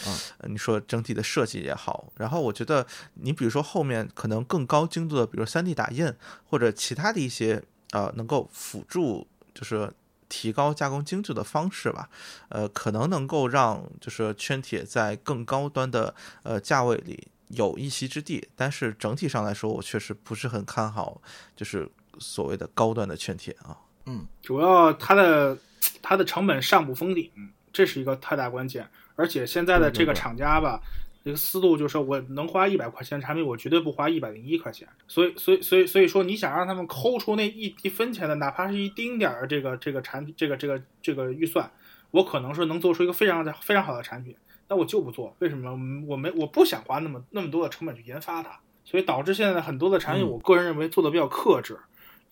[0.45, 6.11] 你说整体的设计也好，然后我觉得你比如说后面可能更高精度的，比如三 D 打印
[6.49, 9.93] 或者其他的一些呃能够辅助就是
[10.35, 12.09] 提高加工精度的方式吧，
[12.49, 21.23] 呃，可能能够让就是圈铁在更高端的呃价位里有一席之地，但是整体上来说，我确实不是很看好
[21.55, 23.79] 就是所谓的高端的圈铁啊。
[24.07, 25.57] 嗯主要它的
[26.03, 27.31] 它的成本上不封顶，
[27.73, 28.89] 这是一个太大关键。
[29.17, 30.83] 而且现在的这个厂家吧，
[31.25, 34.87] 这个思路就是说我能花一百块钱产品，我绝对不花一百零一块钱。
[35.09, 41.71] 所以，所以，所以，所以说，你想让他们抠出那一一分钱的，哪怕是一丁点儿这个这个产品，这个这个这个预算，
[42.11, 44.37] 我可能是能做出一个非常的非常好的产品，
[44.69, 45.35] 但我就不做。
[45.39, 45.71] 为什么？
[46.07, 51.79] 我没我不想花那么那么多的成本去研发它，所以导致现在很多的产品，嗯我个人认为做的比较克制。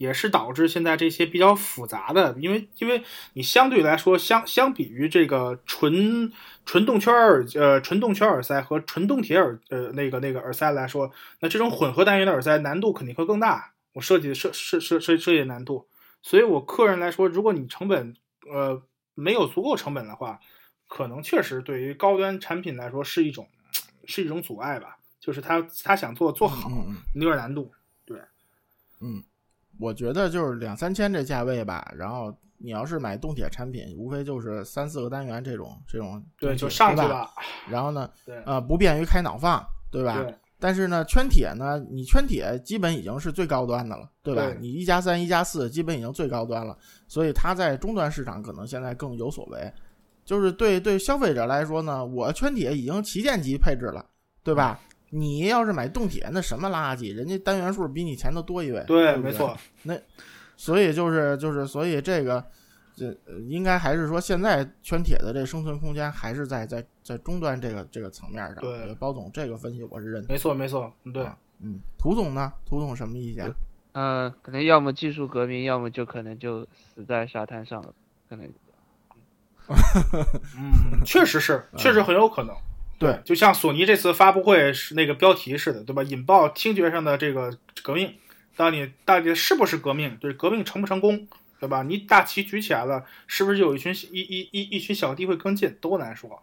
[0.02, 6.32] 也是导致现在这些比较复杂的，因为因为你相对来说相相比于这个纯
[6.66, 15.86] 纯动圈耳呃纯动圈耳塞和纯动铁耳呃那个那个耳塞来说，那这种混合单元的耳塞难度肯定会更大，我设计的设设设设设计的难度，
[16.20, 18.14] 所以我个人来说，如果你成本
[18.50, 18.82] 呃
[19.14, 20.40] 没有足够成本的话，
[20.88, 23.48] 可能确实对于高端产品来说是一种
[24.04, 26.68] 是一种阻碍吧，就是他他想做做好
[27.14, 27.70] 有点难度，
[28.04, 28.18] 对。
[29.04, 29.24] 嗯，
[29.78, 37.28] 我觉得就是两三千这价位吧，然后你要是买动铁产品，无非就是三四个单元这种这种对，就上去了，
[37.68, 40.22] 然后呢， 对呃，不便于开脑放，对吧？
[40.22, 40.34] 对。
[40.60, 44.42] 但是呢，圈铁呢，你圈铁基本已经是最高端的了，对吧？
[44.46, 49.72] 对你一加三、一加四，基本已经最高端了，所以它在中端市场可能现在更有所为。
[50.24, 54.06] 就是对对消费者来说呢，我圈铁已经旗舰级配置了，
[54.44, 54.78] 对吧？
[55.14, 59.94] 你要是买动铁，那什么垃圾，人家单元数比你钱都多一位，对，不没错，那
[60.56, 62.42] 所以就是就是，所以这个
[62.96, 68.56] 这呃应该还是说，现在圈铁的这生存空间还是在在在终端这个这个层面上。
[68.56, 70.32] 对包总这个分析我是认同。
[70.32, 71.28] 没错，没错，嗯对，
[71.60, 72.50] 嗯，涂总呢？
[72.64, 73.52] 涂总什么意见？
[73.92, 77.92] 嗯、可能要么技术革命，要么就可能就死在沙滩上了，
[78.30, 78.46] 可能
[80.56, 82.56] 嗯，确实是，确实很有可能。
[83.02, 86.02] 对，就像索尼这次发布会是那个标题似的，对吧？
[86.02, 88.14] 引爆听觉上的这个革命，
[88.56, 90.16] 到底到底是不是革命？
[90.20, 91.26] 就是革命成不成功，
[91.58, 91.82] 对吧？
[91.82, 95.76] 你大旗举起来了，是不是有一群一一一一群小弟会跟进？
[95.80, 96.42] 都难说，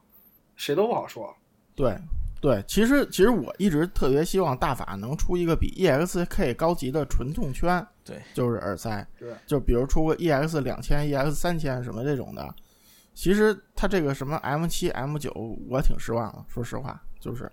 [0.55, 1.35] 谁都不好说。
[1.75, 1.95] 对
[2.41, 12.53] 对，其实其实我一直特别希望大法能出一个比 EXK 高级的纯动圈，对，就是耳塞，对，就比如出个 EX 两千、EX 三千什么这种的。
[13.19, 15.29] 其实它这个什么 M 七、M 九，
[15.67, 16.45] 我挺失望的。
[16.47, 17.51] 说实话，就是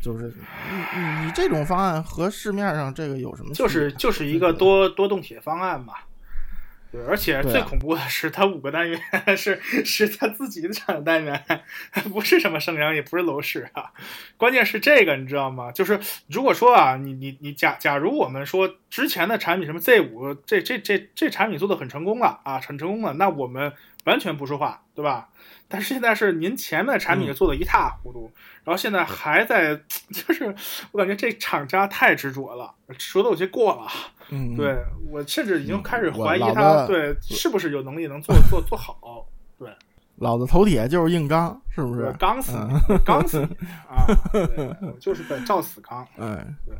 [0.00, 0.32] 就是
[0.70, 3.52] 你你你这种方案和市面上这个有什么？
[3.52, 5.94] 就是就是一个多多动铁方案嘛。
[6.92, 9.00] 对，而且最恐怖的是，它五个单元
[9.36, 11.44] 是是它自己的产的单元，
[12.12, 13.90] 不是什么升阳，也不是楼市啊。
[14.36, 15.72] 关键是这个，你知道吗？
[15.72, 23.72] 就是如果说啊，你你你假假如我们说之前的产品什么 Z 五，这这这这产品做的很成功了啊，很成功了，那我们
[24.04, 25.28] 完全不说话，对吧？
[25.68, 28.30] 但是现在是您前面的产品嗯做的一塌糊涂，
[28.62, 29.74] 然后现在还在，
[30.12, 30.54] 就是
[30.92, 33.88] 我感觉这厂家太执着了，说的有些过了。
[34.30, 34.76] 嗯，对
[35.10, 39.26] 我甚至已经开始怀疑他对是不是有能力能做做做好，
[39.58, 39.68] 对，
[40.18, 42.14] 老子头铁就是硬刚，是不是？
[42.18, 42.56] 刚死
[43.04, 44.06] 刚死你 啊！
[44.32, 46.06] 对我就是在照死刚。
[46.16, 46.76] 哎，对。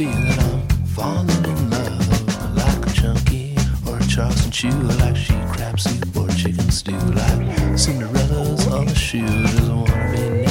[0.00, 1.29] Be that I'm falling
[4.20, 9.26] or a Charleston chew, like she crab soup or chicken stew, like Cinderella's other shoe?
[9.46, 10.49] Just wanna be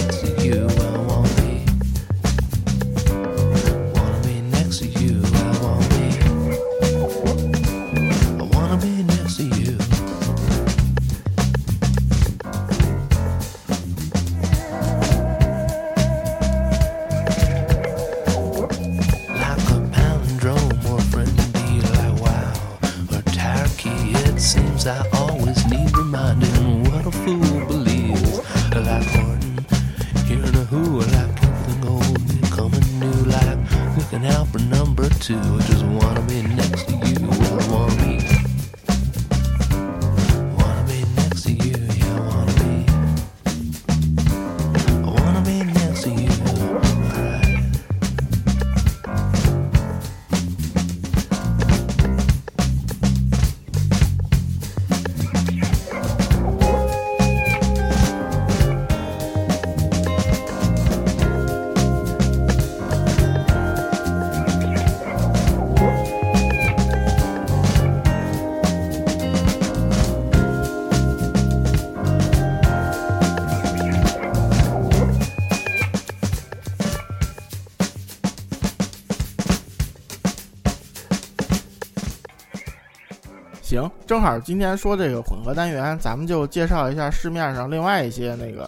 [84.10, 88.68] 正好今天说这个混合单元，咱们就介绍一下市面上另外一些那个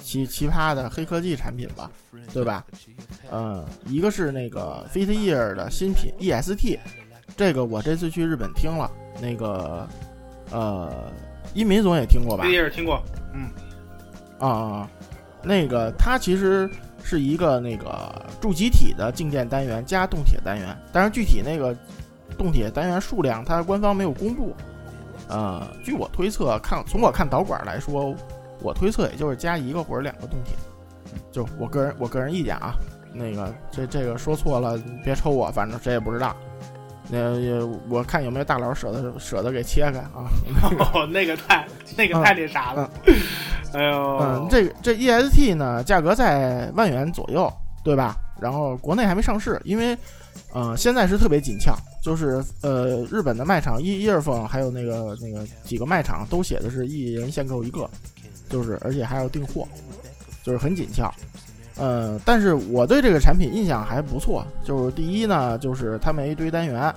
[0.00, 1.90] 奇奇葩的黑科技产品吧，
[2.32, 2.64] 对吧？
[3.30, 6.78] 嗯，一个是那个 Fityear 的新品 EST，
[7.36, 9.86] 这个我这次去日本听了，那个
[10.50, 11.12] 呃，
[11.52, 12.46] 一民总也听过吧？
[12.46, 13.02] 一 year 听过，
[13.34, 13.50] 嗯，
[14.38, 14.90] 啊啊，啊
[15.42, 16.66] 那个它其实
[17.04, 18.10] 是一个那个
[18.40, 21.76] 铸基体的静电单元加动铁单元，但是具体那个
[22.38, 24.56] 动铁单元数量，它官方没有公布。
[25.30, 28.14] 呃，据我推测，看从我看导管来说，
[28.60, 30.54] 我推测也就是加一个或者两个动铁，
[31.30, 32.74] 就我个人我个人意见啊。
[33.12, 36.34] 那个这这个说错了，别抽我，反正谁也不知道。
[37.12, 40.30] 那、也我看有没有大佬舍得舍得给切开啊。
[40.94, 41.66] 哦，那个太
[41.96, 42.88] 那个太那啥了，
[43.74, 47.52] 哎呦，嗯，这这 EST 呢，价格在万元左右，
[47.82, 48.14] 对吧？
[48.40, 49.98] 然后国内还没上市，因为
[50.52, 57.88] 呃现在是特别紧俏，就是呃日本的卖场一 earphone 还有那个那个几个卖场都写的是一人限购一个，
[58.48, 59.66] 就是而且还要订货，
[60.42, 61.12] 就是很紧俏。
[61.76, 66.92] 呃，但是我对这个产品印象还不错，就是第一呢，就是它没一堆单元。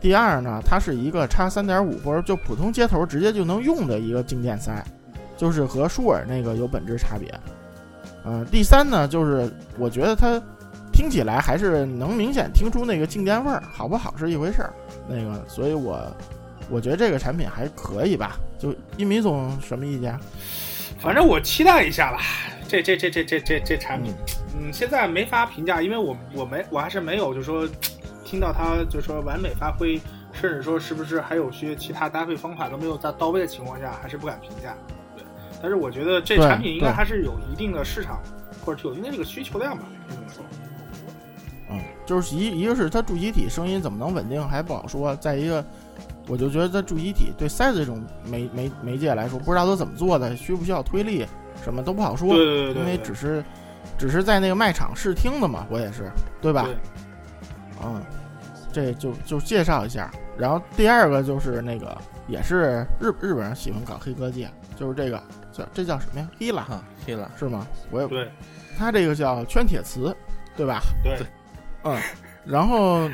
[0.00, 4.84] 第二呢，它是一个插三点五或者就普通接头直接就能用的一个静电塞，
[5.36, 7.28] 就是和舒尔那个有本质差别。
[8.24, 10.40] 嗯、第三呢，就是我觉得它
[11.00, 14.70] 听起来还是能明显听出那个静电味儿，好不好是一回事儿。
[15.08, 15.98] 那个，所以我
[16.68, 18.38] 我觉得这个产品还可以吧。
[18.58, 20.14] 就一米总什么意见？
[20.98, 22.20] 反正我期待一下吧。
[22.68, 24.12] 这这这这这这这产品，
[24.54, 27.66] 嗯，现在没法评价，因为我我没我还是没有就说
[28.22, 29.98] 听到它就说完美发挥，
[30.34, 34.76] 甚至说是不是还有些其他搭配方法都没有在到位的情况下，还是不敢评价。
[35.16, 35.24] 对，
[35.62, 38.20] 但是我觉得这产品应该还是有一定的市场，
[38.62, 40.44] 或者是有一定的这个需求量吧，可以这么说。
[42.10, 45.64] 嗯，就是一一个是它主机体声音怎么能稳定还不好说，再一个，
[46.26, 51.24] 我就觉得它主机体对塞子这种媒媒媒介来说，不知道它怎么做的，需不需要推力，
[51.62, 53.44] 什么都不好说，对对对对，因为只是
[53.96, 56.64] 只是在那个卖场试听的嘛，我也是，对吧？
[56.64, 56.76] 对
[57.84, 58.02] 嗯，
[58.72, 60.10] 这就就介绍一下。
[60.36, 61.96] 然后第二个就是那个
[62.26, 67.66] 也是日日本人喜欢搞黑科技，就是这个叫这叫什么呀？Hila 啊，黑了，是吗？
[67.90, 68.28] 我也对
[68.76, 70.14] 它这个叫圈铁磁，
[70.56, 70.80] 对吧？
[71.04, 71.18] 对
[71.84, 71.98] 嗯，
[72.44, 73.08] 然后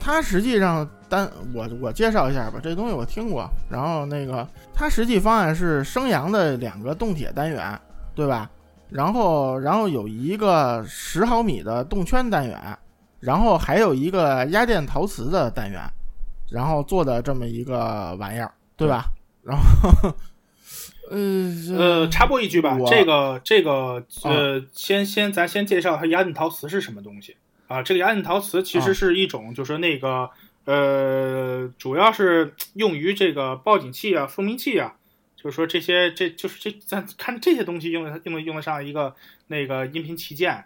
[0.00, 3.48] 它实际上单我我介绍一下吧，这东西我听过。
[3.70, 7.78] 然后那个它实际方案是升阳的两个动铁单元，
[8.14, 8.50] 对吧？
[8.90, 12.78] 然后然后有一个十毫米的动圈单元，
[13.20, 15.80] 然后还有一个压电陶瓷的单元，
[16.50, 19.06] 然后做的这么一个玩意儿，对吧？
[19.42, 20.14] 然后
[21.10, 21.18] 呃
[21.76, 27.36] 呃，插播一句吧，我这个这个呃，先先咱先介绍它压电陶瓷是什么东西
[27.66, 27.82] 啊？
[27.82, 30.30] 这个压电陶瓷其实啊是一种，就是那个
[30.64, 34.96] 呃，主要是用于这个报警器啊、蜂鸣器啊，
[35.36, 39.14] 就是说这些这就是这咱看这些东西用用用得上一个
[39.48, 40.64] 那个音频旗舰。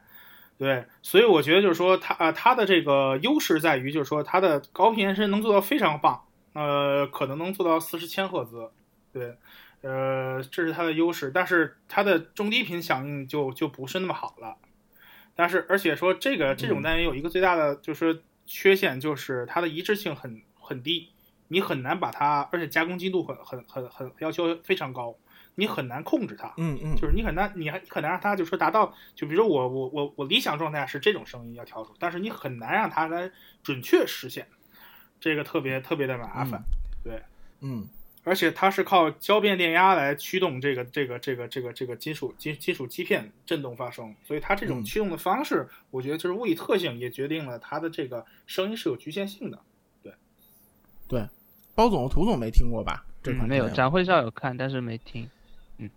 [0.58, 8.68] 对，所以我觉得就是说它呃它的这个优势在于就是说它的高频延伸能做到非常棒，呃，可能能做到四十千赫兹，
[9.12, 9.36] 对，
[9.82, 14.56] 呃，这是它的优势，但是它的中低频响应就就不是那么好了。
[15.38, 21.10] 但是而且说这个这种单元有一个最大的就是缺陷，就是它的一致性很很低，
[21.46, 25.16] 你很难把它，而且加工精度很很很很要求非常高，
[25.54, 26.52] 你很难控制它。
[26.56, 33.30] 嗯嗯，就是你很难，你还很难让它就说达到，就比如说我我我我理想状态是这种声音要调出，但是你很难让它来
[33.62, 34.48] 准确实现，
[35.20, 36.60] 这个特别特别的麻烦。
[37.04, 37.22] 对，
[37.60, 37.86] 嗯
[38.28, 49.58] 而且它是靠交变电压来驱动这个这个这个这个这个金属金金属基片振动发声，所以它这种嗯驱动的方式，我觉得就是物理特性也决定了它的这个声音是有局限性的。
[50.02, 50.12] 对，
[51.08, 51.26] 对
[51.74, 53.04] 包总、涂总没听过吧？
[53.22, 55.28] 这款嗯没有展会上有看，但是没听。
[55.78, 55.90] 嗯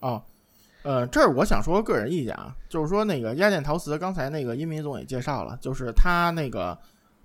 [0.00, 0.22] 哦，
[0.82, 6.78] 呃，这儿我想说个人意见啊，就是说那个压电陶瓷，刚才那个音频总也介绍了，就是它那个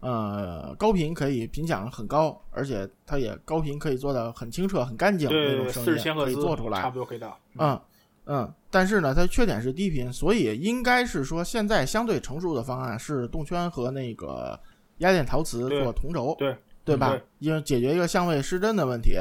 [0.03, 7.39] 呃高频可以频响很高，而且它也高频可以做到很清澈、很干净那对对，种声音可以做出来差不，多可以到。
[7.57, 7.79] 嗯
[8.25, 14.59] 嗯，但是呢，它缺点是低频，所以应该是说现在相对成熟的方案是动圈和那个
[14.99, 17.17] 压电陶瓷做同轴，对对吧？
[17.39, 19.17] 因为解决一个相位失真的问题。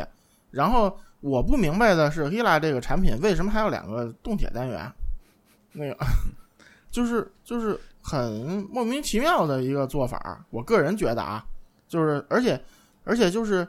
[0.50, 4.92] 然后我不明白的是，Hila 这个产品为什么还有两个动铁单元？
[5.72, 5.96] 那个
[6.90, 10.44] 就是就是很莫名其妙的一个做法。
[10.50, 11.44] 我个人觉得啊，
[11.88, 12.60] 就是而且
[13.04, 13.66] 而且就是，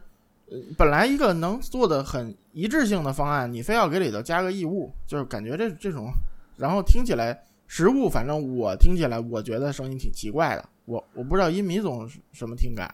[0.49, 6.11] 呃本来一个能做的很一致性的方案，你非要给里头加个异物，就是感觉这这种，
[6.57, 10.69] 然后听起来实物，反正我听起来我觉得声音挺奇怪的。
[10.85, 12.93] 我我不知道音迷总什么听感。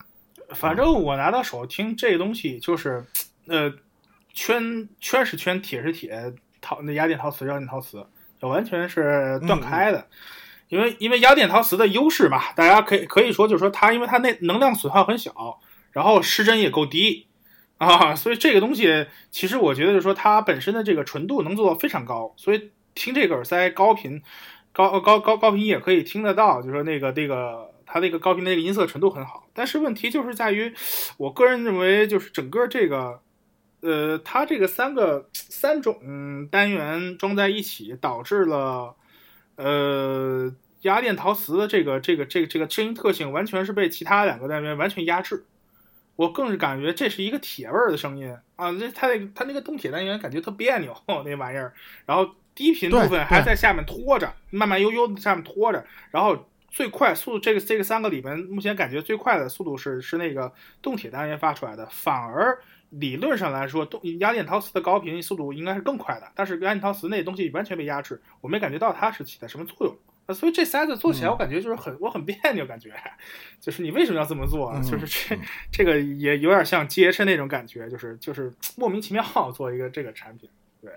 [0.49, 3.05] 反正我拿到手听这东西，就是，
[3.47, 3.71] 呃，
[4.33, 8.05] 圈圈是圈，铁是铁，陶那压电陶瓷是压电陶瓷，
[8.39, 10.05] 这完全是断开的。
[10.69, 15.59] 因为因为压电陶瓷的优势嘛，大家可以可以说就是说它，因为它那能量损耗很小，
[15.91, 17.27] 然后失真也够低
[17.77, 24.21] 啊，所以这个东西其实我觉得就是说它本身的这个纯度能做到非常高，所以听这个耳塞高频
[24.71, 30.71] 高高高高频也可以听得到，就是说那个那个它那个高频那个音色纯度很好，但是问题就是在于，
[31.17, 33.21] 我个人认为就是整个这个，
[33.81, 38.95] 呃，它这个三个三种单元装在一起，导致了，
[39.61, 40.49] 呃，
[40.83, 45.43] 压电陶瓷的这个这个这个这个声音特性完全是被其他两个单元完全压制。
[46.15, 48.71] 我更是感觉这是一个铁味儿的声音啊！
[48.71, 50.95] 这它那个它那个动铁单元感觉特别扭
[51.25, 51.73] 那玩意儿，
[52.05, 62.59] 然后低频部分还在下面拖着，慢慢悠悠的下面拖着，然后最快速度这个这个三个里面，目前感觉最快的速度是是那个动铁单元发出来的，反而
[62.89, 69.95] 理论上来说，动压电陶瓷的高频速度应该是更快的，但是压电陶瓷那东西完全被压制，我没感觉到它是起到什么作用。
[70.25, 72.93] 呃所以这塞子做起来，嗯我感觉就是很我很别扭，感觉
[73.59, 80.47] 就是你为什么要这么做就是这嗯这个也有点像 GH 那种感觉，就是就是莫名其妙做一个这个产品。
[80.79, 80.91] 对，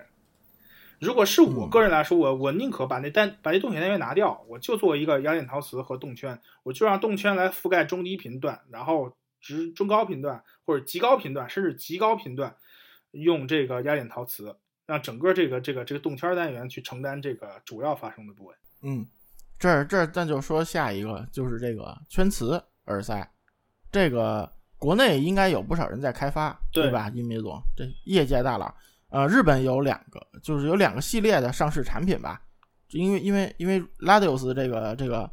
[0.99, 12.55] 如果是我嗯个人来说，我我宁可把那单把那动铁单元拿掉，我就做一个压电陶瓷和动圈，我就让动圈来覆盖中低频段，然后直中高频段或者极高频段，甚至极高频段
[13.11, 14.55] 用这个压电陶瓷，
[14.87, 18.55] 让整个这个这个这个动圈单元去承担这个主要发声的部位。
[18.81, 19.05] 嗯，
[19.59, 23.29] 这儿这儿咱就说下一个，就是这个圈磁耳塞，
[23.91, 27.09] 这个国内应该有不少人在开发，对吧？
[27.13, 28.73] 音米总，这业界大佬，
[29.09, 32.41] 呃，日本有两个，就是有两个系列的上市产品吧，
[32.89, 35.29] 因为因为因为 Ladios 这个这个，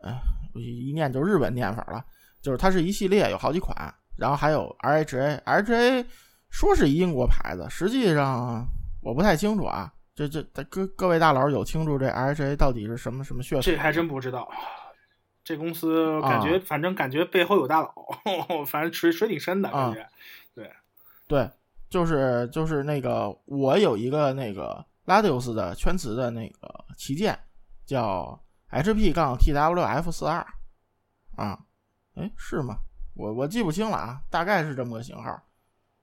[0.00, 0.14] 呃，
[0.54, 2.04] 一念就日本念法了，
[2.40, 6.06] 就是它是一系列，有好几款，然后还有 RHA，RHA
[6.50, 8.66] 说是英国牌子，实际上
[9.02, 9.92] 我不太清楚啊。
[10.14, 13.62] 这这各各位大佬有清楚这 RHA 到底是什么什么血统？
[13.62, 14.50] 这还真不知道。
[15.44, 17.94] 这公司感觉，啊反正感觉背后有大佬，
[18.66, 20.08] 反正水水挺深的啊感觉。
[20.54, 20.70] 对，
[21.28, 21.50] 对
[21.88, 27.38] 就是就是那个我有一个那个 Ladius 的圈词的那个旗舰
[27.86, 28.38] 叫
[28.70, 30.44] HP 杠 TWF 四二
[31.36, 31.58] 啊，
[32.18, 32.76] 哎是吗？
[33.14, 35.30] 我我记不清了啊，大概是这么个型号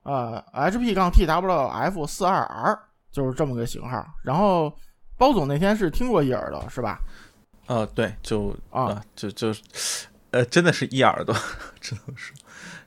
[0.02, 2.78] 啊，HP 杠 TWF 四二 R
[3.10, 4.06] 就是这么个型号。
[4.22, 4.76] 然后
[5.16, 7.00] 包总那天是听过一耳朵是吧？
[7.66, 9.52] 呃，对，就啊啊，就就，
[10.30, 11.34] 呃，真的是一耳朵，
[11.80, 12.36] 只能说。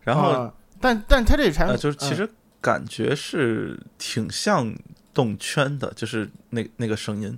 [0.01, 2.29] 然后啊但但它这产品呃，就是其嗯实
[2.61, 4.73] 感觉是挺像
[5.13, 7.37] 动圈的，就是那那个声音。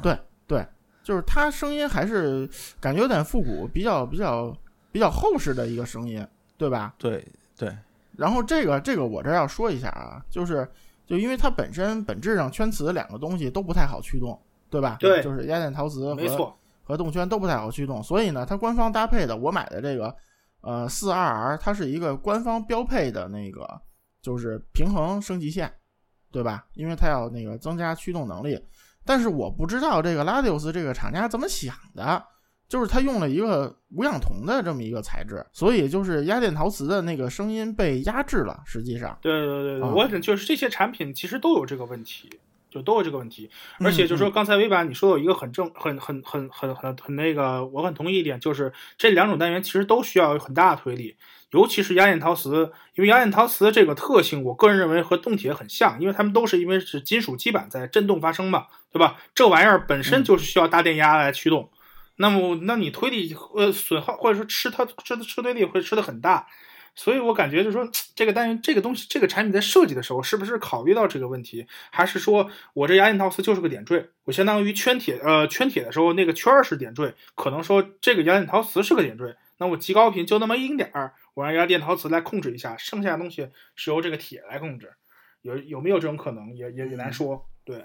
[0.00, 0.16] 对
[0.46, 0.64] 对
[1.02, 2.48] 就是它声音还是
[2.78, 4.56] 感觉有点复古，比较比较
[4.98, 6.26] 比较厚实的一个声音，
[6.56, 6.92] 对吧？
[6.98, 7.24] 对
[7.56, 7.72] 对，
[8.16, 10.68] 然后这个这个我这要说一下啊，就是
[11.06, 14.36] 就因为它本身本质上圈磁两个东西都不太好驱动，
[14.68, 14.96] 对吧？
[14.98, 20.12] 对就是压电陶瓷和没错，和动圈都不太好驱动，所以呢，它官方搭配的我买的这个
[20.62, 23.80] 呃四二 R，它是一个官方标配的那个
[24.20, 25.72] 就是平衡升级线，
[26.32, 26.66] 对吧？
[26.74, 28.60] 因为它要那个增加驱动能力，
[29.04, 32.20] 但是我不知道这个 Ladius 这个厂家怎么想的。
[32.68, 38.60] 就是它用了一个无氧铜的这么一个材质，所以就是压电陶瓷的那个声音被压制了。
[38.66, 42.28] 实际上，对对对我只就是这些产品其实都有这个问题，
[42.70, 43.50] 就都有这个问题。
[43.80, 51.16] 而且就说，刚才微版你说有一个很正、很很很很很很那个，我很同意一点，就是这两种单元其实都需要有很大的推力，
[51.52, 59.16] 尤其是压电陶瓷，因为压电陶瓷这个特性，我个人认为和动铁很像，因为它们都是因为是金属基板在振动发生嘛，对吧？
[59.34, 61.70] 这玩意儿本身嗯就是需要大电压来驱动。
[62.20, 66.46] 那么，那你推力呃损耗或者说吃它吃的吃推力会吃的很大，
[66.94, 84.92] 所以我感觉就是说这个单元这个东西这个产品在设计的时候，是不是考虑到这个问题，还是说我这压电陶瓷就是个点缀，我相当于圈铁呃圈铁的时候那个圈儿是点缀，可能说这个压电陶瓷是个点缀，那我极高频就那么一丁点儿，我让压电陶瓷来控制一下，剩下的东西是由这个铁来控制，
[85.42, 87.84] 有有没有这种可能，也也也难说，对。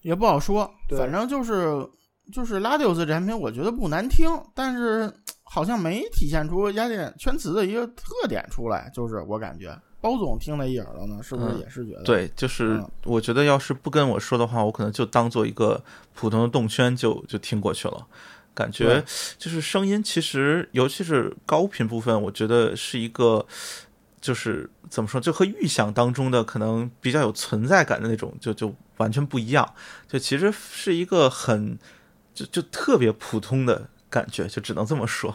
[0.00, 0.98] 也不好说，对。
[0.98, 1.86] 反正就是
[2.30, 5.12] 就是 Ladius 这产品，我觉得不难听，但是
[5.42, 9.74] 好像没体现出压电圈词的一个特点出来，就是我感觉。
[10.00, 15.80] 包总听了一耳朵呢，是不是嗯也是觉得？，对，就是嗯我觉得要是不跟我说的话，我可能就当做一个
[16.12, 18.04] 普通的动圈就就听过去了。
[18.52, 19.02] 感觉
[19.38, 23.46] 就是声音，其实尤其是高频部分，我觉得是一个，
[24.20, 29.72] 就是怎么说，就和预想当中的可能比较有存在感的那种，就就完全不一样。
[30.08, 31.78] 就其实是一个很
[32.34, 35.34] 就就特别普通的感觉，就只能这么说。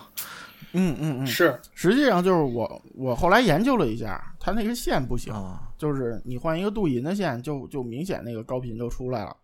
[0.74, 9.36] 嗯嗯嗯，是，实际上就是我我后来研究了一下，它那个线不行，啊，就是你换一个镀银的线，就就明显那个高频就出来了，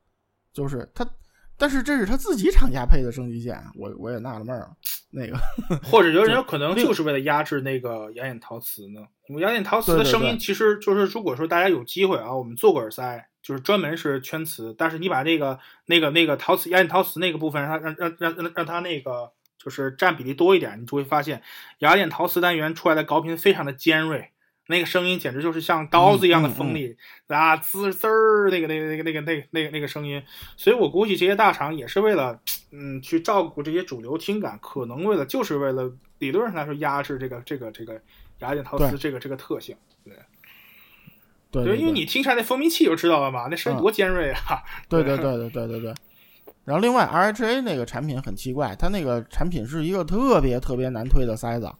[0.54, 1.08] 就是它。
[1.56, 4.72] 但是这是他自己厂家配的升级线，我我也纳了闷儿了。
[5.12, 5.38] 那个，
[5.86, 9.02] 或者有人有可能就是为了压制那个哑眼陶瓷呢？
[9.30, 21.44] 因为哑眼陶瓷的声音其实就是，如果说大家有机会啊，我们做过耳塞，就是专门是圈瓷，但是你把那个那个那个陶瓷哑眼陶瓷那个部分让它让让让让让它那个就是占比例多一点，你就会发现
[21.80, 24.30] 雅典陶瓷单元出来的高频非常的尖锐。
[24.68, 26.96] 那个声音简直就是像刀子一样的锋利、
[27.28, 30.24] 啊，滋滋儿，那个那个那个那个那个那个那个声音，
[30.56, 32.40] 所以我估计这些大厂也是为了，
[32.72, 38.02] 嗯，去照顾这些主流听感，可能为了就是为了理论上来说压制这个这个这个
[38.40, 39.76] 雅典陶瓷这个这个特性。
[40.06, 40.16] 对
[41.54, 44.64] 对，因为你听下那蜂蜜器就知道了嘛，那声音多尖锐啊！
[44.90, 45.94] 对对对对对对对。
[46.66, 51.72] 然后另外 RHA 那个产品很奇怪，它那个产品是一个特别特别难推的塞子。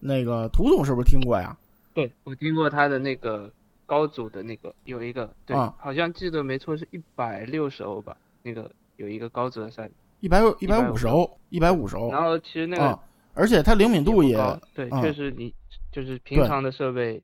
[0.00, 1.56] 那个涂总是不是听过呀？
[1.92, 3.50] 对我听过他的那个
[3.84, 13.00] 高阻的那个有一个，对，啊好像记得没错是一百六十欧吧，那个有一个高阻的塞子，一百一百五十欧，一百五十欧然后其实那个啊！
[13.34, 15.52] 而且它灵敏度也也对，啊确实你
[15.90, 17.20] 就是平常的设备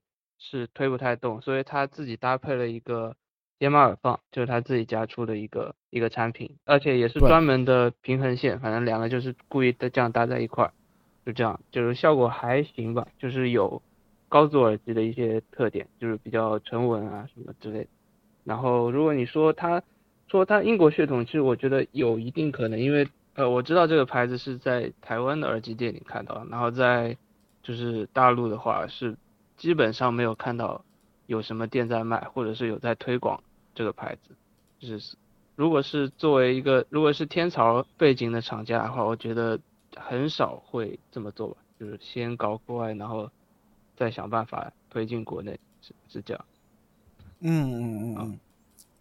[0.51, 3.17] 是推不太动，所以他自己搭配了一个
[3.59, 10.73] 解码耳放，就是他自己家出的一个一个产品，而且也是专门的平衡线，反正两个就是故意的这样搭在一块儿，
[11.25, 13.81] 就这样，就是效果还行吧，就是有
[14.29, 17.89] 高阻耳机的一些特点，就是比较沉稳啊什么之类的。
[18.45, 19.83] 然后如果你说它
[20.29, 27.17] 说它英国血统，其实我觉得有一定可能，因为呃我知道这个牌子是在台湾的耳机店里看到，然后在
[27.63, 29.17] 就是大陆的话是
[29.57, 30.85] 基本上没有看到
[31.27, 33.43] 有什么店在卖，或者是有在推广
[33.75, 34.35] 这个牌子。
[34.79, 35.17] 就是
[35.57, 39.59] 如果是作为一个如果是天朝背景的厂家的话，我觉得
[39.97, 43.31] 很少会这么做吧，就是先搞国外，然后
[43.97, 46.45] 再想办法推进国内，是是这样。
[47.41, 48.39] 嗯嗯嗯嗯，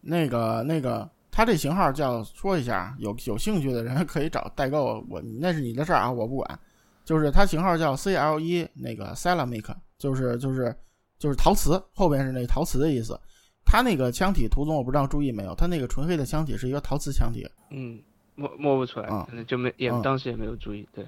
[0.02, 6.60] 那个那个它这型号叫说一下，有有兴趣的人可以找代购，我那是你的事儿啊，我不管。
[7.04, 10.76] 就是它型号叫 CL 那个 Ceramic，就是就是
[11.20, 13.20] 就是陶瓷，后边是那陶瓷的意思。
[13.66, 17.50] 它那个腔体涂总我不知道注意没有，它那个纯黑的腔体是一个陶瓷腔体。
[17.72, 18.02] 嗯，
[18.36, 20.88] 摸摸不出来，啊可能就没也啊当时也没有注意。
[20.94, 21.08] 对，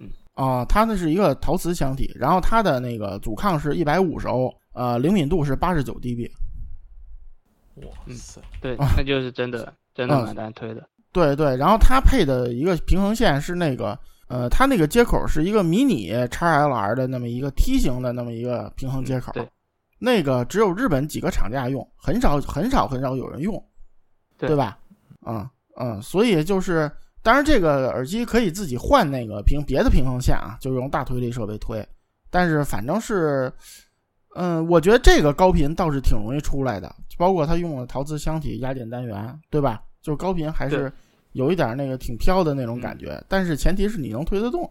[0.00, 6.28] 嗯啊，它那是一个陶瓷腔体，然后它的那个阻抗是一百五十欧，呃，灵敏度是八十九 dB。
[7.76, 10.86] 哇塞，对，啊那就是真的真的嗯蛮难推的。
[11.12, 13.98] 对对，然后它配的一个平衡线是那个，
[14.32, 19.46] 呃，它那个接口是一个迷你 XLR 的那么一个梯形的那么一个平衡接口，嗯
[19.98, 23.62] 那个只有日本几个厂家用，很少很少很少有人用，
[24.38, 24.78] 对吧？
[25.26, 26.90] 嗯嗯，所以就是，
[27.22, 31.86] 当然这个耳机可以自己换那个平别的平衡线啊，就用大推力设备推，
[32.30, 33.52] 但是反正是，
[34.34, 39.82] 嗯，我觉得这个高频倒是挺容易出来的，包括它用了陶瓷箱体压电单元，对吧？
[40.00, 40.92] 就是高频还是对
[41.32, 44.70] 有一点那个挺飘的那种感觉，但是前提是你能推得动。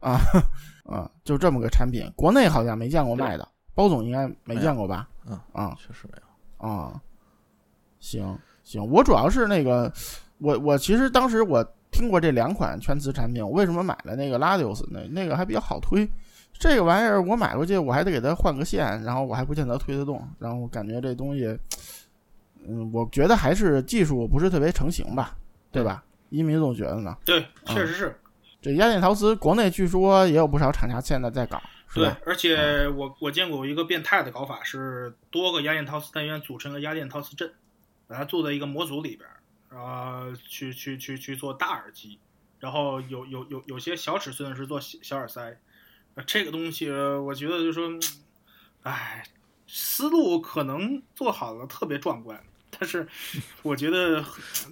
[0.00, 0.20] 啊
[0.84, 5.08] 啊，就这么个产品，国内好像没见过卖的，包总应该没见过吧？
[5.26, 5.74] 嗯啊。
[5.78, 6.68] 确实没有。
[6.68, 7.00] 啊，
[8.00, 9.90] 行行，我主要是那个，
[10.38, 16.06] 我我其实当时我听过这两款全磁产品，我为什么买了那个 Ladius 那那个还比较好推。
[16.52, 21.58] 这个玩意儿我买过去，我还得给它换个线，然后我还不见得推得动，然后我感觉这东西，
[22.66, 25.36] 嗯，我觉得还是技术不是特别成型吧，
[25.74, 26.02] 对吧？
[26.30, 27.16] 一鸣总觉得呢？
[27.24, 28.18] 对，确实是。
[28.62, 37.52] 这压电陶瓷国内据说也有不少厂家现在在搞，是对？，而且我我见过一个变态的搞法，是多个压电陶瓷单元组成个压电陶瓷阵，
[38.06, 39.36] 把它做在一个模组里边儿，
[39.68, 42.18] 然后去去去去做大耳机，
[42.58, 45.58] 然后有有有有些小尺寸是做小小耳塞，
[46.14, 48.00] 呃这个东西我觉得就是说，嗯
[48.84, 49.24] 哎，
[49.66, 52.42] 思路可能做好了特别壮观，
[52.78, 53.06] 但是
[53.62, 54.24] 我觉得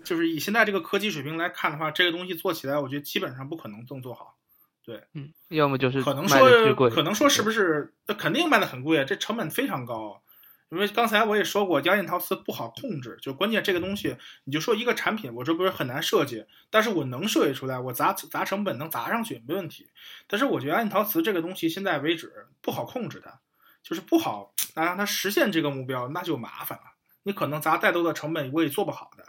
[0.04, 4.36] 就是以现在这个科技水平来看的话，这个东西做起来，我觉得基本上不可能这么做好。
[4.84, 7.94] 对嗯，要么就是可能说，贵，可能说是不是？
[8.06, 10.22] 那肯定卖的很贵啊，这成本非常高。
[10.70, 19.90] 因为刚才我也说过，压电陶瓷不好控制，就关键这个东西，你就说一个产品，我这不是很难设计，但是我能设计出来，我砸砸成本能砸上去，没问题。
[20.26, 23.38] 但是我觉得压电陶瓷这个东西，现在为止不好控制它，
[23.82, 26.91] 就是不好，那让它实现这个目标，那就麻烦了。
[27.22, 29.24] 你可能砸再多的成本，我也做不好的。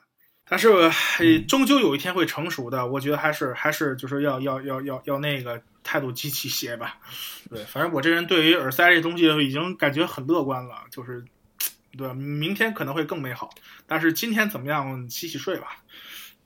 [0.46, 0.92] 但是呃
[1.48, 6.98] 终究有一天会成熟的，我觉得还是还是就是要要要要要那个态度积极些吧。
[7.50, 11.24] 对，反正我这人对于耳塞这东西已经感觉很乐观了，就是
[11.98, 12.14] 对？
[12.14, 13.50] 明天可能会更美好，
[13.88, 15.78] 但是今天怎么样，洗洗睡吧，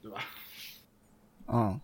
[0.01, 0.19] 对吧？
[1.47, 1.79] 嗯。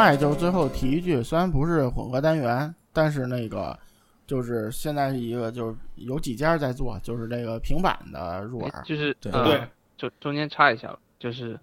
[0.00, 3.78] 外就最后提一句，虽然不是混合单元，但是那个
[4.26, 9.60] 就是现在是一个就是有几家在做，就是这个平板的入耳，就是对对
[9.98, 11.60] 就，中中间插一下吧，就是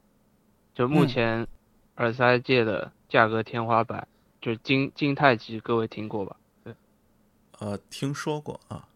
[0.76, 1.48] 就目嗯前
[1.96, 4.08] 耳塞界的价格天花板，
[4.40, 6.36] 就是金金太极，各位听过吧？
[6.64, 6.76] 对
[7.58, 8.88] 呃，听说过啊，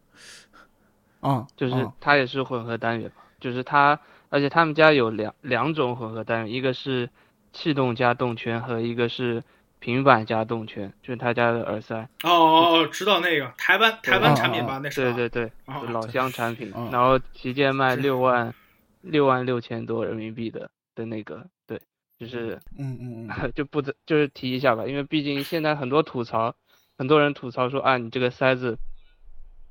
[1.20, 7.10] 啊，就是嗯它也是混合单元嘛，就是它，而且他们家有两两种混合单元，一个是
[7.54, 9.44] 气动加动圈和一个是
[9.80, 12.08] 平板加动圈，就是他家的耳塞。
[12.24, 14.80] 哦哦哦，知道那个台湾台湾哦产品吧？
[14.82, 18.54] 那是吧对对对，老乡产品嗯，然后旗舰卖是六万
[19.02, 21.82] 六万六千多人民币的的那个，对，
[22.20, 26.56] 就是嗯嗯嗯， 就不得就是提一下吧，因为毕竟现在很多吐槽，
[26.98, 28.78] 很多人吐槽说啊，你这个塞子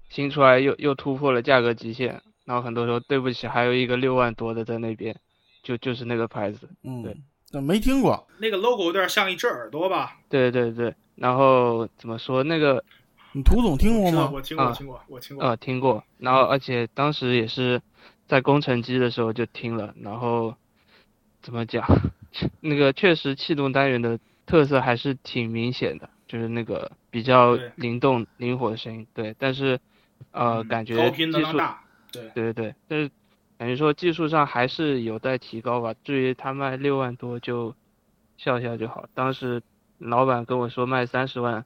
[0.09, 5.17] 新出来又又突破了价格极限，然后很多说对不起，还有一个六万多的在那边，
[5.63, 7.21] 就就是那个牌子，嗯，对这
[7.59, 10.19] 没听过，那个 logo 有点像一只耳朵吧？
[10.29, 12.85] 对对对，然后怎么说那个
[13.33, 14.31] 你涂总听过吗？
[14.31, 15.47] 我听过，我啊听过，我听过。
[15.47, 17.81] 呃听过，然后而且当时也是
[18.29, 20.55] 在工程机的时候就听了，然后
[21.43, 21.85] 怎么讲，
[22.61, 29.81] 那个确实气动单元的特色还是挺明显的，就是那个比较灵动灵活的声音，对，但是
[30.33, 33.11] 呃嗯感觉高频能技术量大，对，对对对，但是
[33.61, 35.95] 感觉说技术上还是有待提高吧。
[36.03, 37.75] 至于他卖六万多就
[38.39, 39.05] 笑笑就好。
[39.13, 39.63] 当时
[39.99, 41.63] 老板跟我说卖三十万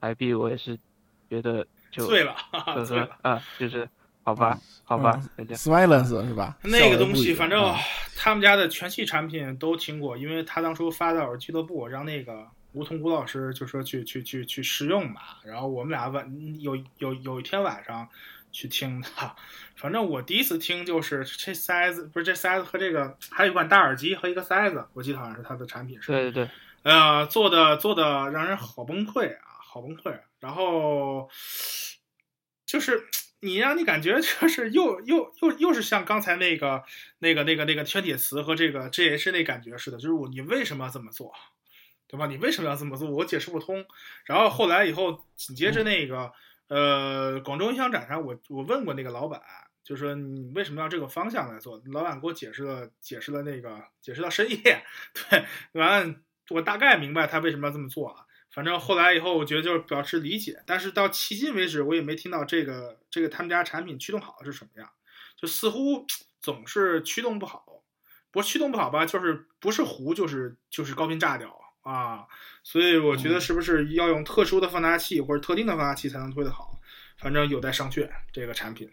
[0.00, 0.76] 台币，我也是
[1.30, 2.84] 觉得就醉了，哈哈呵。
[2.84, 3.88] 呵啊，就是
[4.24, 6.58] 好吧，好吧，人家 Silence 是吧？
[6.64, 7.76] 那个东西，反正啊
[8.18, 15.20] 他们家的全系产品都听过，因为他当初发到耳俱乐部，让那个吴桐吴老师就说去去去去试用嘛。
[15.44, 16.28] 然后我们俩晚
[16.60, 18.08] 有有有一天晚上
[18.56, 19.08] 去听的。
[19.76, 26.10] 反正我第一次听就是这塞子，不是这塞子和这个还有一款大耳机和一个塞子，我记得好像是它的产品是。
[26.10, 26.50] 对对对，
[26.82, 30.18] 呃，做的做的让人好崩溃啊，好崩溃。
[30.40, 31.28] 然后
[32.64, 33.06] 就是
[33.40, 36.82] 你让你感觉就是又又又又是像刚才那个
[37.18, 41.30] 那个那个那个圈铁磁和这个 GH 那感觉似的，就是我你为什么要这么做，
[42.08, 42.26] 对吧？
[42.26, 43.10] 你为什么要这么做？
[43.10, 43.84] 我解释不通。
[44.24, 46.32] 然后后来以后紧接着那个
[46.68, 49.40] 呃广州音响展上，我我问过那个老板。
[49.84, 51.80] 就说你为什么要这个方向来做？
[51.92, 54.82] 老板给我解释了，解释了那个，解释到深夜。
[55.30, 55.44] 对，
[55.74, 58.26] 完我大概明白他为什么要这么做啊。
[58.50, 60.60] 反正后来以后，我觉得就是表示理解。
[60.66, 64.90] 但是到迄今为止，我也没听到这个这个他们家产品驱动好是什么样，
[65.36, 66.04] 就似乎
[66.40, 67.84] 总是驱动不好。
[68.32, 71.48] 不是驱动不好吧，就是不是糊就是就是高频炸掉
[71.86, 72.26] 啊。
[72.62, 76.78] 所以我觉得是不是要用特殊的放大器或者特定的放大器才能推得好？
[77.18, 78.08] 反正有待商榷。
[78.32, 78.90] 这个产品。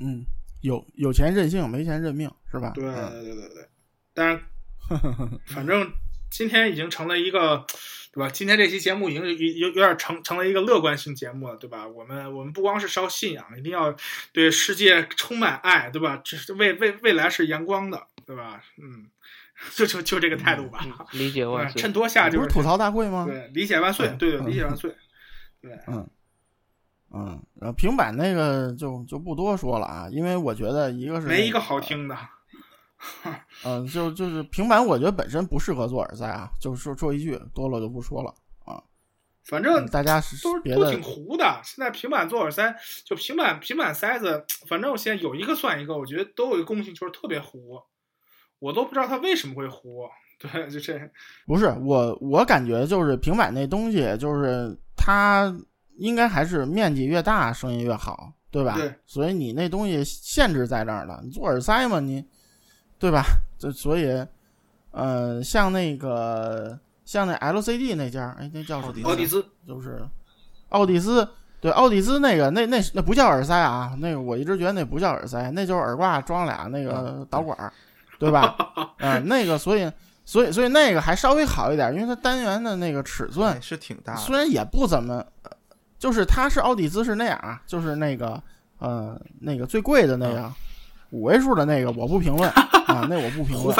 [0.00, 0.26] 嗯，
[0.60, 2.72] 有有钱任性，没钱认命，是吧？
[2.74, 3.68] 对对对对对，
[4.12, 4.42] 但是
[5.46, 5.92] 反正
[6.30, 7.64] 今天已经成了一个，
[8.12, 8.28] 对吧？
[8.28, 11.86] 今天这期节目已经有有有点成成了一个乐观性节目了，对吧？
[11.86, 13.96] 我们我们不光是烧信仰，一定要
[14.32, 16.20] 对世界充满爱，对吧？
[16.24, 18.60] 这是未未未来是阳光的，对吧？
[18.78, 19.06] 嗯，
[19.74, 20.80] 就就就这个态度吧。
[20.84, 21.82] 嗯，理解万 对岁。
[21.82, 23.24] 衬托下就不是吐槽大会吗？
[23.26, 24.94] 对，理解万岁，嗯对对，嗯理解万岁，
[25.60, 25.72] 对。
[25.86, 26.08] 嗯
[27.16, 32.18] 嗯，然后平板那个就就不多说了啊，因为我觉得一个是没一个好听的，
[33.64, 38.34] 嗯，就就是平板，我觉得本身不适合做耳塞啊，就说说一句，多了就不说了
[38.64, 38.82] 啊。
[39.44, 41.60] 反正大家是都是都挺糊的。
[41.62, 42.74] 现在平板做耳塞，
[43.04, 47.80] 就平板平板塞子，反正我现在有一个算一个，我觉得都有一个共性，就是特别糊。
[48.58, 50.08] 我都不知道它为什么会糊。
[50.38, 50.98] 对，就这。
[51.46, 55.54] 不是我，我感觉就是平板那东西，就是它
[55.98, 58.74] 应该还是面积越大，声音越好，对吧？
[58.76, 62.24] 对所以你那东西限制在那儿了，你做耳塞嘛，你
[62.98, 63.24] 对吧？
[63.58, 64.26] 这所以，
[64.90, 69.08] 呃，像那个像那 LCD 那家，哎，那叫什么来着？
[69.08, 70.02] 奥迪斯，就是
[70.70, 71.26] 奥迪斯，
[71.60, 77.72] 对，奥迪斯那个那那那不叫耳塞啊，那个我一直觉得那不叫耳塞，那就是耳挂装俩那个导管儿，
[78.18, 78.56] 对吧？
[78.98, 79.90] 嗯、那个所以
[80.24, 84.20] 所以所以那个还稍微好一点，因为它单元的那个尺寸哎是挺大的。
[84.20, 85.50] 虽然也不怎么，呃
[85.98, 88.40] 就是它是奥迪兹是那样啊，就是那个
[88.78, 90.52] 呃那个最贵的那个
[91.10, 92.50] 五位数的那个我不评论
[92.86, 93.74] 啊，那我不评论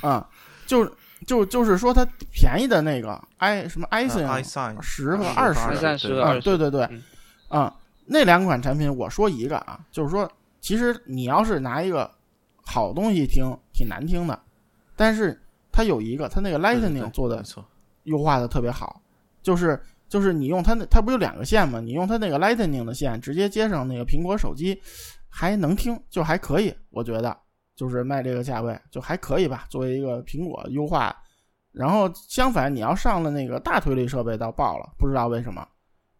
[0.00, 0.26] 啊，
[0.66, 0.92] 就是
[1.26, 7.02] 就就是说它便宜的那个 i 什么 i 森 i sign 十和二十二三十啊，对对对嗯，
[7.48, 7.74] 啊，
[8.06, 10.30] 那两款产品我说一个啊，就是说，
[10.60, 12.10] 其实你要是拿一个
[12.64, 14.40] 好东西听，挺难听的，
[14.96, 15.38] 但是
[15.70, 17.44] 它有一个，它那个 Lightning 做的，
[18.04, 19.00] 优化的特别好，
[19.42, 21.80] 就是就是你用它那它不有两个线吗？
[21.80, 24.80] 你用它那个 Lightning 的线直接接上那个苹果手机，
[25.28, 27.36] 还能听，就还可以，我觉得
[27.74, 31.14] 就是卖这个价位就还可以吧，作为一个苹果优化。
[31.72, 35.66] 然后相反，你要上了那个大推力设备倒爆了，不知道为什么。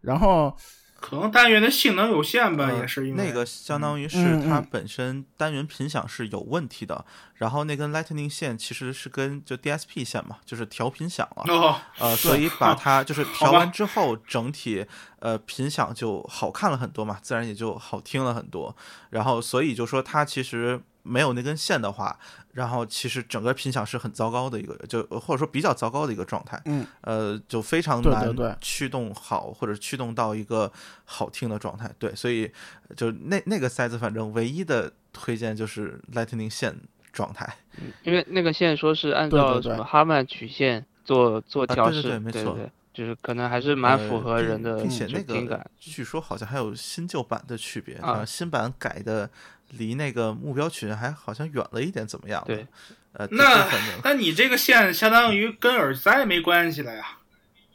[0.01, 0.57] 然后
[1.03, 11.45] 可能单元的性能有限吧，呃也是因为那个相当于嗯是它嗯本身单元频响是有问题的，然后那根 Lightning 线其实是跟就 DSP 线嘛，就是调频响了。
[11.53, 14.87] 哦，呃，所以把它就是调完之后， 整体
[15.19, 18.75] 呃频响就好看了很多嘛，自然也就好听了很多。
[19.11, 22.17] 然后所以就说它其实没有那根线的话，
[22.53, 26.61] 然后其实整个品响是很糟糕的一个，就或者说比较糟糕的一个状态。
[26.67, 30.71] 嗯，呃，就非常难对对对驱动好，或者驱动到一个
[31.05, 31.91] 好听的状态。
[31.99, 32.51] 对，所以
[32.97, 36.77] 就那那个塞子，反正唯一的推荐就是 Lightning 线
[37.13, 37.57] 状态。
[38.03, 45.71] 因为那个线说是按对对对照什么哈曼曲线做做啊对对调试，对没错对，就是可能还是蛮符合呃人的并并且那个听感。
[45.79, 49.31] 据说好像还有新旧版的区别啊新版改的
[49.73, 52.43] 离那个目标群还好像远了一点，怎么样？
[52.47, 52.67] 对，
[53.13, 53.69] 呃，那
[54.05, 57.19] 那你这个线相当于跟耳塞没关系了呀？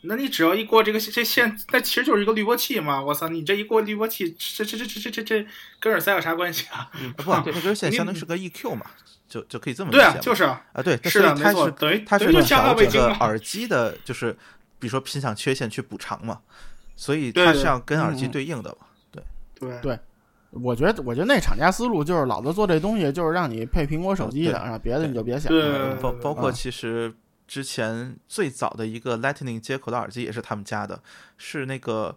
[0.02, 3.02] 那你只要一过这个这线，那其实就是一个滤波器嘛！
[3.02, 5.48] 我操，你这一过滤波器，这这这这这这这
[5.80, 6.90] 跟耳塞有啥关系啊？
[6.94, 8.86] 啊不，那根线相当于是个 EQ 嘛，
[9.28, 13.08] 就就可以这么理对啊就是啊，啊，对，是的，它是没错，等于它是等于就加调这了味精嘛。
[13.08, 14.32] 个耳机的，就是
[14.80, 16.42] 比如说频响缺陷去补偿嘛，
[16.96, 18.86] 所以对对它是要跟耳机对应的嘛。
[19.60, 20.00] 对对
[20.64, 25.52] 我觉得，我觉得那厂家思路就是老子做这东西就是让你配苹果手机的，对啊，别的你就别想。
[26.02, 27.14] 包包括啊其实
[27.48, 31.00] 之前最早的一个 Lightning 接口的耳机也是他们家的，
[31.38, 32.16] 是那个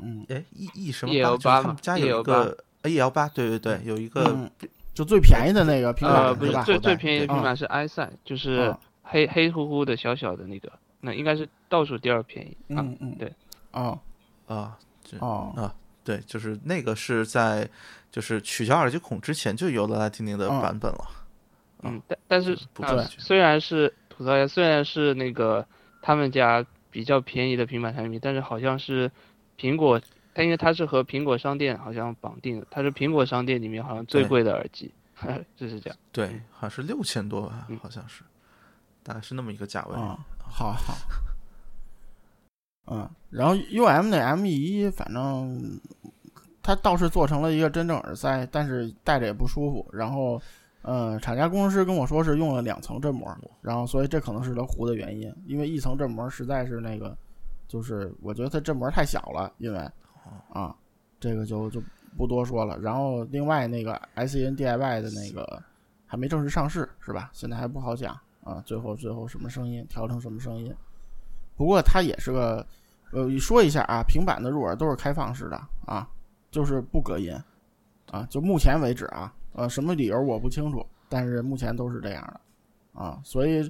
[0.00, 4.50] 嗯哎 E E 什么 EL8 就是他们家有一个 E L 八，对对对，有一个嗯，
[4.94, 6.64] 就最便宜的那个平呃，板是吧？
[6.64, 12.78] 不是最最便宜的平板是 i 赛，就是嗯黑黑乎乎的小小的那个，那应该是倒数第二便宜啊。
[12.80, 13.32] 嗯嗯，对，
[13.72, 13.98] 哦
[14.46, 17.68] 啊，这哦啊对，就是那个是在
[18.10, 21.04] 就是取消耳机孔之前就有了 Lightning 的嗯版本了。
[21.82, 25.66] 嗯，但但是啊不对，虽然是吐槽一下，虽然是那个
[26.02, 29.10] 他们家比较便宜的平板产品，但是好像是
[29.58, 30.00] 苹果，
[30.34, 34.92] 它因为它是和苹果商店好像绑定的，它是苹果商店里面好像最贵的耳机，
[35.56, 35.98] 就是这样。
[36.12, 38.22] 对，好像是六千多吧嗯，好像是，
[39.02, 39.94] 大概是那么一个价位。
[39.96, 40.94] 嗯，好好。
[42.92, 45.80] 嗯，然后 U M 那 M E 一，反正
[46.60, 49.88] 它倒是做成了一个真正耳塞，但是戴着也不舒服。
[49.92, 50.42] 然后，
[50.82, 53.32] 呃，厂家工程师跟我说是用了两层振膜，
[53.62, 57.16] 然后所以这可能是它糊的原因，因为一层振膜实在是那个，
[57.68, 59.78] 就是我觉得它振膜太小了，因为
[60.52, 60.74] 啊，
[61.20, 61.80] 这个就就
[62.16, 62.76] 不多说了。
[62.80, 65.62] 然后另外那个 S E N D I Y 的那个
[66.06, 67.30] 还没正式上市是吧？
[67.32, 70.74] 现在还不好讲啊，最后最后什么声音调成什么声音。
[71.56, 72.66] 不过它也是个，
[73.12, 76.08] 呃，说一下啊，平板的入耳都是开放式的啊，
[76.50, 77.34] 就是不隔音
[78.10, 83.62] 啊，就目前为止啊，呃，什么理由我不清楚，但是目前都是这样的啊，所以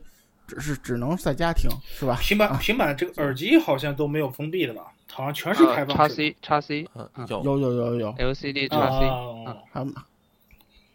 [0.47, 2.16] 只是只能在家听是吧？
[2.20, 4.93] 平板平板这个耳机好像都没有封闭的吧？
[5.12, 6.09] 好像全是开放式的。
[6.09, 9.93] C 叉 C 呃嗯，有有有有有，LCD 叉 C，啊还有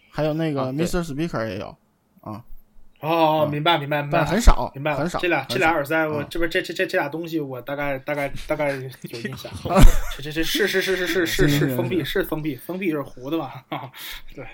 [0.10, 1.04] 还有那个 Mr.
[1.04, 1.76] Speaker 也有
[2.22, 2.44] 啊，
[3.02, 5.20] 哦，明白明白明白，很少，明白很少。
[5.20, 9.52] 这俩这俩耳塞，我这边这这这这俩东西，我大概大概大概有印象。
[10.18, 13.66] 这这这是是是是是 是是封闭是封闭封闭是糊的吧？
[14.34, 14.48] 对，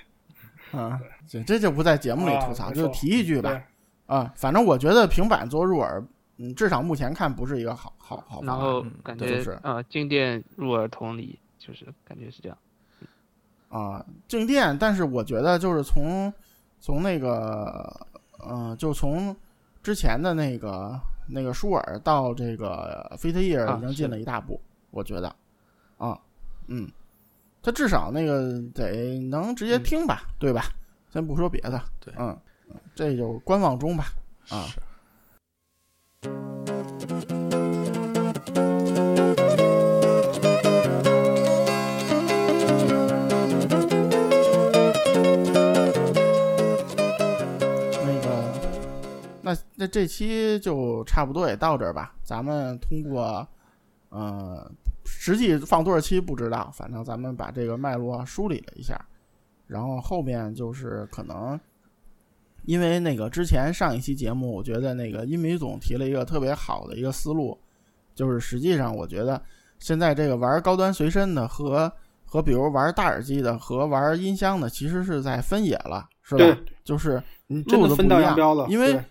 [0.71, 3.61] 啊，这这就不在节目里吐槽，就提一句吧。
[4.07, 6.03] 啊，反正我觉得平板做入耳，
[6.37, 8.43] 嗯，至少目前看不是一个好好好。
[8.43, 12.57] 然后感觉是啊，静电入耳同理，就是感觉是这样。
[13.69, 16.33] 啊，静电，但是我觉得就是从。
[16.83, 18.07] 从那个
[18.49, 19.35] 嗯、就从
[19.83, 25.35] 之前的那个那个舒尔到这个 Fit Ear 啊已经进了一大步，我觉得，
[25.97, 26.19] 啊，
[26.67, 26.89] 嗯，
[27.61, 30.63] 它至少那个得能直接嗯听吧，对吧？
[31.11, 32.37] 先不说别的，对嗯，
[32.95, 34.05] 这就观望中吧，
[34.49, 34.65] 啊。
[34.67, 34.79] 是
[49.81, 52.13] 那那这期就差不多也到这儿吧。
[52.21, 53.47] 咱们通过，
[54.09, 54.71] 呃，
[55.05, 59.03] 实际放多少期不知道，反正咱们把这个脉络梳理了一下，
[59.65, 61.59] 然后后面就是可能，
[62.65, 67.57] 因为那个之前上一期节目，我觉得那个音迷总提了一个特别好的一个思路，
[68.13, 69.41] 就是实际上我觉得
[69.79, 71.91] 现在这个玩高端随身的和
[72.23, 76.55] 和比如玩大耳机的和玩音箱的，其实是在分野了，是吧对？
[76.83, 77.13] 就是
[77.47, 78.37] 路子不一样。
[78.69, 79.03] 因为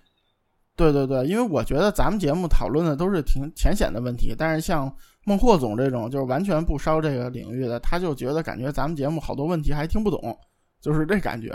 [0.81, 4.91] 对对对对，因为我觉得咱们节目讨论的都是挺浅显的问题，但是像
[5.25, 10.35] 孟获总这种就是完全不烧这个领域的，他就觉得感觉咱们节目好多问题还听不懂，
[10.81, 11.55] 就是这感觉。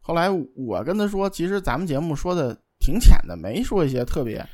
[0.00, 4.44] 后来我跟他说，其实咱们节目说的挺浅的，没说一些特别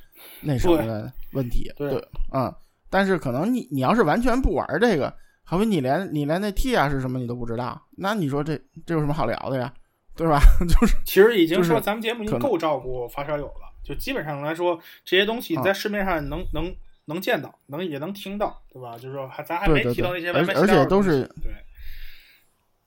[0.41, 1.71] 那什么的问题。
[1.77, 2.55] 对对，嗯，
[2.89, 5.13] 但是可能你你要是完全不玩这个，
[5.43, 8.57] 好比你连你连那 T 啊是什么你都不知道，那你说这
[8.87, 9.73] 这有什么好聊的呀？
[10.15, 10.39] 对吧？
[10.69, 16.75] 就是其实已经说咱们节目已经够照顾发烧友了，就基本上来说，这些东西啊在市面上能能
[17.07, 18.97] 能见到，能也能听到，对吧？
[18.97, 21.53] 就是说还咱还对对对没提到那些而且都是对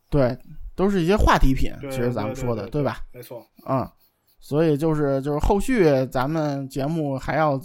[0.10, 0.38] 对，
[0.76, 3.00] 都是一些话题品，其实咱们说的，对吧？？
[3.12, 3.90] 没错，嗯，
[4.40, 7.60] 所以就是就是后续咱们节目还要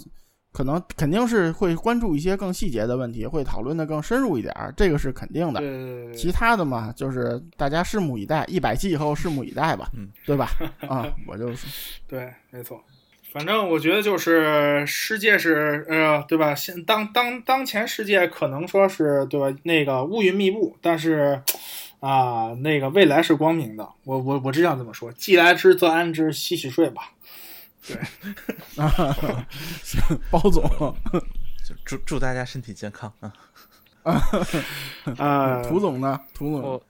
[0.51, 5.61] 可能肯定是会关注一些更细节的问题，会讨论的更深入一点儿，这个是肯定的。
[5.61, 10.49] 对对对对其他的嘛，就是大家拭目以待，一百期以后拭目以待吧，嗯对吧？
[10.89, 11.67] 啊，我就是
[12.05, 12.83] 对，没错。
[13.31, 16.53] 反正我觉得就是世界是呃，对吧？
[16.53, 19.57] 现当当当前世界可能说是对吧？
[19.63, 21.41] 那个乌云密布，但是
[22.01, 23.87] 啊，那个未来是光明的。
[24.03, 27.13] 我我我只想这么说：既来之则安之，洗洗睡吧。
[27.87, 27.97] 对
[30.29, 30.61] 包总，
[31.65, 33.33] 就祝祝大家身体健康啊！
[35.17, 36.19] 啊，涂总呢？
[36.33, 36.83] 涂总我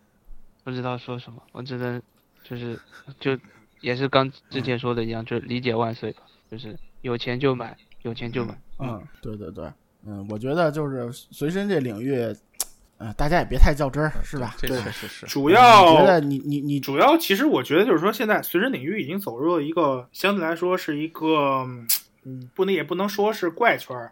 [0.63, 2.01] 不知道说什么，我只能
[2.43, 2.77] 就是
[3.19, 3.37] 就
[3.79, 8.53] 也是刚之前说的一样，就是理解万岁吧，就是有钱就买，有钱就买。
[8.77, 9.71] 嗯，对对对，
[10.05, 12.13] 嗯，我觉得就是随身这领域，
[12.97, 14.53] 呃，大家也别太较真儿，是吧？
[14.57, 15.25] 这对确实是。
[15.27, 21.65] 主我觉要得你你你主要其实我觉得就是说，现在随身领域已经走入了一个相对来说是一个，
[22.25, 24.11] 嗯，不能也不能说是怪圈儿，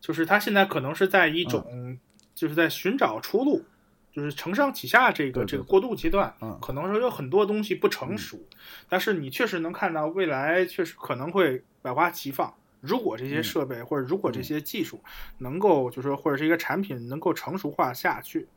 [0.00, 1.98] 就是它现在可能是在一种，
[2.36, 3.64] 就是在寻找出路，
[4.12, 8.38] 就是承上启下这个这个过渡阶段，嗯可能说有很多东西不成熟，
[8.88, 12.52] 但是你确实能看到未来确实可能会百花齐放。
[12.80, 15.02] 如果这些嗯设备或者如果这些技术
[15.38, 18.48] 能够，就是说或者是一个产品能够成熟化下去，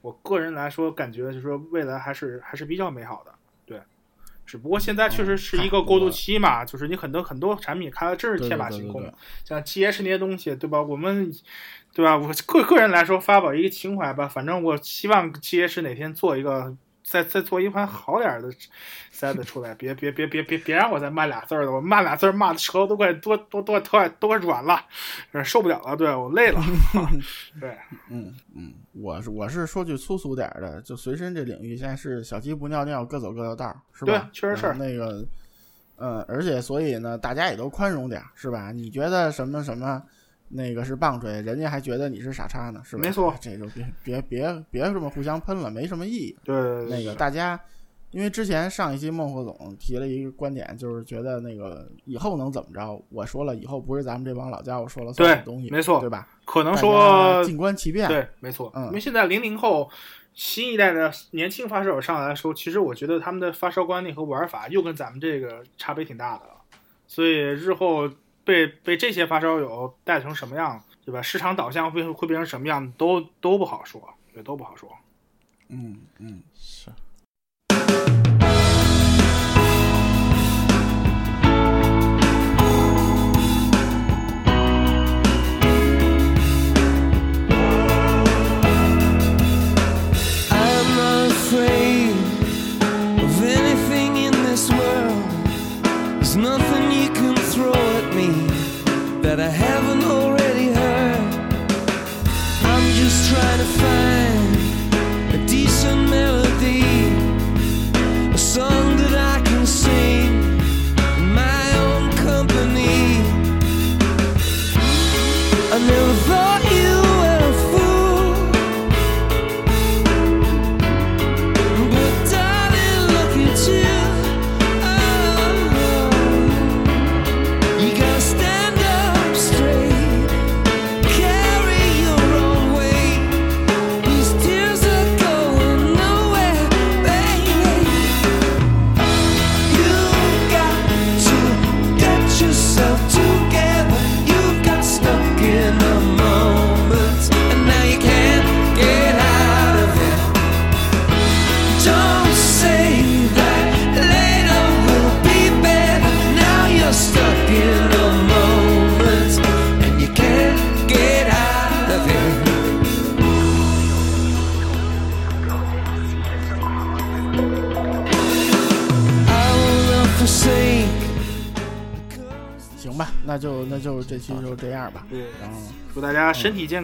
[0.00, 3.34] 我个人来说，感觉就是说未来还是还是比较美好的。
[4.50, 10.82] 对，只不过现在确实是一个过渡期嘛，就是你很多很多产品开了真是天马行空对对对，像 GH 那些东西，对吧？
[10.82, 11.32] 我们
[11.94, 12.16] 对吧？
[12.16, 16.76] 我个个人来说发表一个情怀吧，反正我希望 GH 哪天做一个。
[17.10, 18.48] 再再做一款好点儿的
[19.12, 24.80] set 出来，别别别别别别让我再骂俩字儿了，我骂俩字儿骂的舌头都快多多多都快都快软了，
[25.44, 26.62] 受不了了，对我累了。
[27.60, 27.76] 对，
[28.08, 34.12] 嗯嗯，我是我是说句粗俗点儿的，就随身这领域现在是小鸡不尿尿，各走各的道儿，是吧？
[34.12, 35.26] 对确实是那个，
[35.96, 38.70] 呃，而且所以呢，大家也都宽容点儿，是吧？
[38.70, 40.00] 你觉得什么什么
[40.50, 43.02] 那个是棒槌，人家还觉得你是傻叉呢，是吧？
[43.02, 46.36] 没错这就别别别别这么互相喷了，没什么意义。
[46.44, 47.58] 对对对那个大家，
[48.10, 53.00] 因为之前上一期孟副总提了一个观点，就是觉得那个以后能怎么着？
[53.10, 56.28] 我说了，以后不是咱们这帮老家伙说了算对的东西，没错对吧？
[56.44, 59.88] 可能说静观其变，对，没错，嗯因为现在零零后
[60.34, 66.54] 新一代的年轻发烧友上来的时候，其实我觉得他们的发烧观念和玩法又跟咱们这个差别挺大的了，
[67.06, 68.10] 所以日后
[68.50, 71.22] 被被这些发烧友带成什么样，对吧？
[71.22, 74.02] 市场导向会会变成什么样，都都不好说，
[74.34, 74.90] 对，都不好说。
[75.68, 76.42] 嗯嗯。
[76.54, 76.90] 是。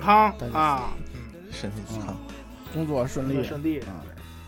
[0.06, 0.92] 康啊，
[1.50, 2.16] 身体健康，
[2.72, 3.80] 工作顺利，顺利。
[3.80, 3.90] 啊，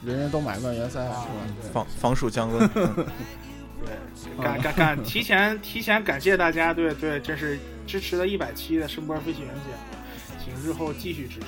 [0.04, 1.26] 人人都买万元三，啊？
[1.60, 2.70] 对防防暑降温。
[2.76, 2.94] 嗯
[3.84, 9.96] 对，感感感提前提前感谢大家，对对，这是支持了一百期的声波飞行员节目，
[10.44, 11.46] 请日后继续支持，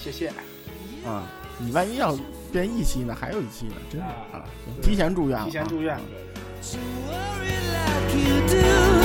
[0.00, 0.28] 谢谢。
[1.04, 1.24] 啊，
[1.58, 2.16] 你万一要
[2.52, 3.16] 变一期呢？
[3.18, 4.44] 还有一期呢，真的啊啊！
[4.82, 6.00] 提前祝愿啊，提前祝愿啊。
[8.10, 9.03] To